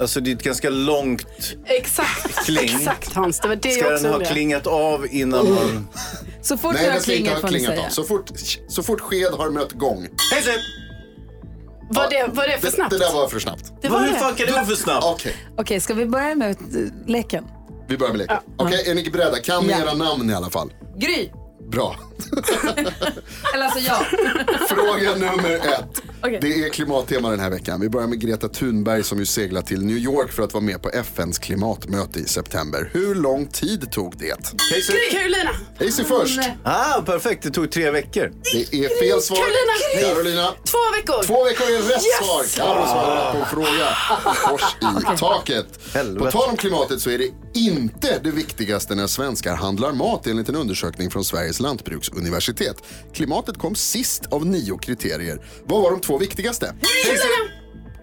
Alltså 0.00 0.20
det 0.20 0.30
är 0.30 0.34
ett 0.34 0.42
ganska 0.42 0.70
långt 0.70 1.26
Exakt, 1.66 2.44
Kling. 2.46 2.64
exakt 2.64 3.12
Hans. 3.14 3.40
Det 3.40 3.48
var 3.48 3.56
det 3.56 3.70
Ska 3.70 3.80
jag 3.80 3.88
den 3.88 3.94
också 3.94 4.06
ha 4.06 4.14
undrade. 4.14 4.32
klingat 4.34 4.66
av 4.66 5.06
innan 5.10 5.54
man... 5.54 5.88
Så 6.42 6.56
fort 6.58 6.74
Nej, 6.74 6.90
den 6.90 7.00
ska 7.00 7.12
inte 7.12 7.22
klingat 7.22 7.32
ha 7.34 7.40
får 7.40 7.48
ni 7.48 7.52
klingat 7.54 7.74
säga. 7.74 7.86
av. 7.86 7.90
Så 7.90 8.04
fort, 8.04 8.30
så 8.68 8.82
fort 8.82 9.00
sked 9.00 9.32
har 9.32 9.50
mött 9.50 9.72
gång. 9.72 10.08
Hej! 10.32 10.58
Var 11.90 12.10
det, 12.10 12.26
var 12.32 12.46
det 12.46 12.58
för 12.58 12.66
Det, 12.66 12.72
snabbt? 12.72 12.90
det 12.90 12.98
där 12.98 13.12
var 13.12 13.28
för 13.28 13.38
snabbt. 13.40 13.72
Det 13.82 13.88
var 13.88 14.00
Hur 14.00 14.06
det. 14.36 14.44
det 14.46 14.52
vara 14.52 14.64
för 14.64 14.74
snabbt? 14.74 15.04
Okej, 15.06 15.36
Okej, 15.58 15.80
ska 15.80 15.94
vi 15.94 16.06
börja 16.06 16.34
med 16.34 16.50
eh, 16.50 16.56
leken? 17.06 17.44
vi 17.88 17.96
börjar 17.98 18.12
med 18.12 18.18
leken. 18.18 18.36
Okej, 18.56 18.90
är 18.90 18.94
ni 18.94 19.10
beredda? 19.10 19.38
Kan 19.40 19.64
ni 19.64 19.72
Ja. 19.72 19.78
era 19.78 19.94
namn 19.94 20.30
i 20.30 20.34
alla 20.34 20.50
fall? 20.50 20.72
Gry. 20.96 21.30
Bra. 21.70 21.96
Eller 23.54 23.64
alltså 23.64 23.78
jag. 23.78 23.96
Fråga 24.68 25.14
nummer 25.14 25.54
ett. 25.54 26.02
Okej. 26.22 26.38
Det 26.42 26.64
är 26.64 26.68
klimattema 26.68 27.30
den 27.30 27.40
här 27.40 27.50
veckan. 27.50 27.80
Vi 27.80 27.88
börjar 27.88 28.06
med 28.08 28.20
Greta 28.20 28.48
Thunberg 28.48 29.02
som 29.04 29.18
ju 29.18 29.26
seglar 29.26 29.62
till 29.62 29.84
New 29.84 29.96
York 29.96 30.32
för 30.32 30.42
att 30.42 30.52
vara 30.54 30.64
med 30.64 30.82
på 30.82 30.88
FNs 30.90 31.38
klimatmöte 31.38 32.18
i 32.20 32.24
september. 32.24 32.90
Hur 32.92 33.14
lång 33.14 33.46
tid 33.46 33.92
tog 33.92 34.18
det? 34.18 34.52
Gry 34.88 35.10
Carolina. 35.10 35.50
Casey 35.78 36.04
först. 36.04 36.40
Ah, 36.62 37.00
perfekt. 37.02 37.42
Det 37.42 37.50
tog 37.50 37.70
tre 37.70 37.90
veckor. 37.90 38.32
Det 38.52 38.84
är 38.84 39.00
fel 39.10 39.20
svar. 39.22 39.36
Carolina. 39.36 40.14
Carolina. 40.14 40.54
Två 40.64 40.78
veckor. 40.96 41.22
Två 41.26 41.44
veckor 41.44 41.66
är 41.66 41.78
rätt 41.82 41.90
Yes! 41.90 42.18
svar. 42.26 42.64
Carro 42.66 42.86
svarade 42.86 43.20
rätt 43.28 43.32
på 43.32 43.38
en 43.38 43.46
fråga. 43.46 43.88
Kors 44.48 44.76
i 45.14 45.18
taket. 45.18 45.66
Helvete. 45.94 46.24
På 46.24 46.30
tal 46.30 46.50
om 46.50 46.56
klimatet 46.56 47.00
så 47.00 47.10
är 47.10 47.18
det 47.18 47.28
inte 47.60 48.18
det 48.24 48.30
viktigaste 48.30 48.94
när 48.94 49.06
svenskar 49.06 49.54
handlar 49.56 49.92
mat 49.92 50.26
enligt 50.26 50.48
en 50.48 50.56
undersökning 50.56 51.10
från 51.10 51.24
Sveriges 51.24 51.60
lantbruksuniversitet. 51.60 52.76
Klimatet 53.14 53.58
kom 53.58 53.74
sist 53.74 54.22
av 54.30 54.46
nio 54.46 54.78
kriterier. 54.78 55.40
Vad 55.64 55.82
var 55.82 55.90
de 55.90 56.00
två 56.06 56.18
viktigaste? 56.18 56.74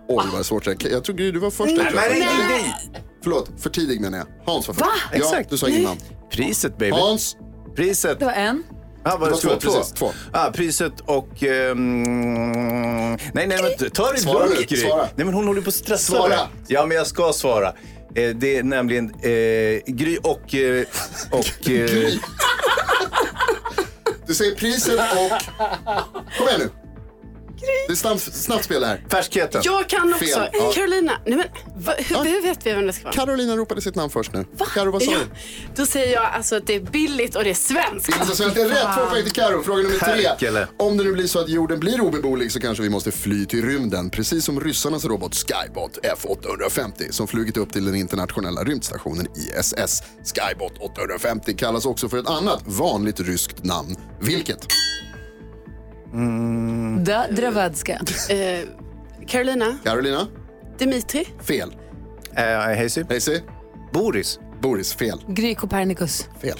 Oj, 0.07 0.25
vad 0.33 0.45
svårt. 0.45 0.65
det. 0.65 0.83
Jag 0.89 1.03
Gry, 1.03 1.31
du 1.31 1.39
var 1.39 1.51
först. 1.51 1.71
jag. 1.77 1.95
Nej, 1.95 2.19
nej, 2.19 2.75
Förlåt, 3.23 3.49
för 3.59 3.69
tidig 3.69 4.01
menar 4.01 4.17
jag. 4.17 4.27
Hans 4.45 4.67
var 4.67 4.73
först. 4.73 4.85
Va? 4.85 4.91
Ja, 5.11 5.17
Exakt. 5.17 5.49
du 5.49 5.57
sa 5.57 5.67
innan. 5.69 5.97
Priset 6.31 6.77
baby. 6.77 6.91
Hans, 6.97 7.37
Priset. 7.75 8.19
Det 8.19 8.25
var 8.25 8.31
en. 8.31 8.63
Ah, 9.05 9.11
Det 9.11 9.17
var 9.17 9.33
ska 9.33 9.41
två, 9.41 9.49
vara 9.49 9.59
precis, 9.79 9.93
två. 9.93 10.11
Ah, 10.31 10.51
priset 10.51 10.93
och... 11.05 11.43
ehm, 11.43 13.13
nej, 13.33 13.47
nej, 13.47 13.47
men 13.79 13.89
ta 13.89 14.11
det 14.11 14.19
Svara 14.19 14.45
lugnt 14.45 14.69
Gry. 14.69 14.77
svara. 14.77 15.07
Nej, 15.15 15.25
men 15.25 15.33
hon 15.33 15.47
håller 15.47 15.61
på 15.61 15.69
att 15.69 15.73
stressa. 15.75 16.13
Svara. 16.13 16.39
Ja, 16.67 16.85
men 16.85 16.97
jag 16.97 17.07
ska 17.07 17.33
svara. 17.33 17.67
Eh, 18.15 18.29
det 18.29 18.57
är 18.57 18.63
nämligen 18.63 19.05
eh, 19.13 19.93
Gry 19.93 20.17
och... 20.23 20.55
Eh, 20.55 20.85
och 21.31 21.69
eh, 21.69 21.85
Gry. 21.85 22.19
Du 24.27 24.33
säger 24.33 24.55
priset 24.55 24.99
och... 24.99 25.31
Kom 26.37 26.47
igen 26.47 26.59
nu. 26.59 26.69
Det 27.87 27.93
är 27.93 27.95
snabbt, 27.95 28.21
snabbt 28.21 28.63
spel 28.65 28.81
det 28.81 28.87
här. 28.87 29.03
färskheten. 29.09 29.61
Jag 29.65 29.89
kan 29.89 30.13
också. 30.13 30.25
Fel. 30.25 30.49
Ja. 30.53 30.71
Carolina. 30.75 31.11
Nej, 31.25 31.37
men, 31.37 31.47
va, 31.83 31.93
hur, 31.97 32.15
Ja. 32.15 32.21
hur 32.23 32.41
vet 32.41 32.65
vi 32.65 32.73
vem 32.73 32.87
det 32.87 32.93
ska 32.93 33.03
vara? 33.03 33.13
Carolina 33.13 33.55
ropade 33.57 33.81
sitt 33.81 33.95
namn 33.95 34.09
först 34.09 34.33
nu. 34.33 34.45
Karo, 34.73 34.91
vad 34.91 35.03
sa 35.03 35.11
Ja, 35.11 35.17
du? 35.17 35.25
då 35.75 35.85
säger 35.85 36.13
jag 36.13 36.23
alltså 36.25 36.55
att 36.55 36.67
det 36.67 36.75
är 36.75 36.79
billigt 36.79 37.35
och 37.35 37.43
det 37.43 37.49
är 37.49 37.53
svenskt. 37.53 38.05
Finns 38.13 38.29
det 38.29 38.35
svenskt? 38.35 38.55
Det 38.55 38.61
är 38.61 38.69
rätt. 38.69 38.97
Två 38.97 39.05
poäng 39.05 39.23
till 39.23 39.31
Karo. 39.33 39.63
Fråga 39.63 39.83
nummer 39.83 39.99
Herkele. 39.99 40.65
tre. 40.65 40.75
Om 40.85 40.97
det 40.97 41.03
nu 41.03 41.11
blir 41.13 41.27
så 41.27 41.39
att 41.39 41.49
jorden 41.49 41.79
blir 41.79 42.01
obeboelig 42.01 42.51
så 42.51 42.59
kanske 42.59 42.83
vi 42.83 42.89
måste 42.89 43.11
fly 43.11 43.45
till 43.45 43.65
rymden. 43.65 44.09
Precis 44.09 44.45
som 44.45 44.59
ryssarnas 44.61 45.05
robot 45.05 45.35
Skybot 45.35 45.97
F850 46.03 47.11
som 47.11 47.27
flugit 47.27 47.57
upp 47.57 47.73
till 47.73 47.85
den 47.85 47.95
internationella 47.95 48.63
rymdstationen 48.63 49.27
ISS. 49.35 50.03
Skybot 50.35 50.73
850 50.79 51.53
kallas 51.53 51.85
också 51.85 52.09
för 52.09 52.17
ett 52.17 52.27
annat 52.29 52.61
vanligt 52.65 53.19
ryskt 53.19 53.63
namn. 53.63 53.95
Vilket? 54.21 54.67
Da, 57.03 57.25
Dravedska. 57.31 57.99
Eh, 58.29 58.59
Carolina. 59.27 59.77
Carolina? 59.83 60.27
Dimitri. 60.77 61.27
Fel. 61.43 61.73
Eh, 62.35 62.81
Hazy. 62.81 63.03
Hazy? 63.09 63.39
Boris. 63.93 64.39
Boris? 64.61 64.93
Fel. 64.93 65.21
Gry 65.27 65.55
Copernicus. 65.55 66.27
Fel. 66.41 66.57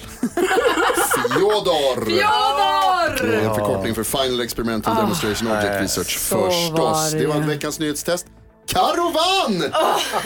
Fjodor! 1.30 2.04
Fjodor! 2.06 3.26
Det 3.28 3.36
är 3.36 3.48
en 3.48 3.54
förkortning 3.54 3.94
för 3.94 4.04
Final 4.04 4.40
Experimental 4.40 4.96
Demonstration 4.96 5.48
Object 5.52 5.80
Research 5.82 6.18
förstås. 6.18 7.12
det. 7.12 7.18
Det 7.18 7.26
var 7.26 7.38
veckans 7.40 7.78
nyhetstest. 7.78 8.26
Karo 8.66 9.10
vann! 9.12 9.72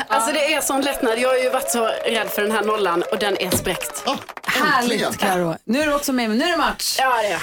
Alltså 0.09 0.33
det 0.33 0.55
är 0.55 0.61
sån 0.61 0.81
lättnad. 0.81 1.19
Jag 1.19 1.29
har 1.29 1.37
ju 1.37 1.51
varit 1.51 1.71
så 1.71 1.85
rädd 2.07 2.29
för 2.29 2.43
den 2.43 2.53
här 2.53 2.63
nollan 2.65 3.03
och 3.13 3.19
den 3.19 3.37
är 3.37 3.51
spräckt. 3.51 4.03
Ah. 4.07 4.17
Härligt 4.45 5.19
Karo. 5.19 5.55
Nu 5.65 5.81
är 5.83 5.87
du 5.87 5.95
också 5.95 6.13
med. 6.13 6.31
Nu 6.31 6.45
är 6.45 6.51
det 6.51 6.57
match. 6.57 6.97
Ja, 7.01 7.17
det 7.23 7.29
är. 7.29 7.43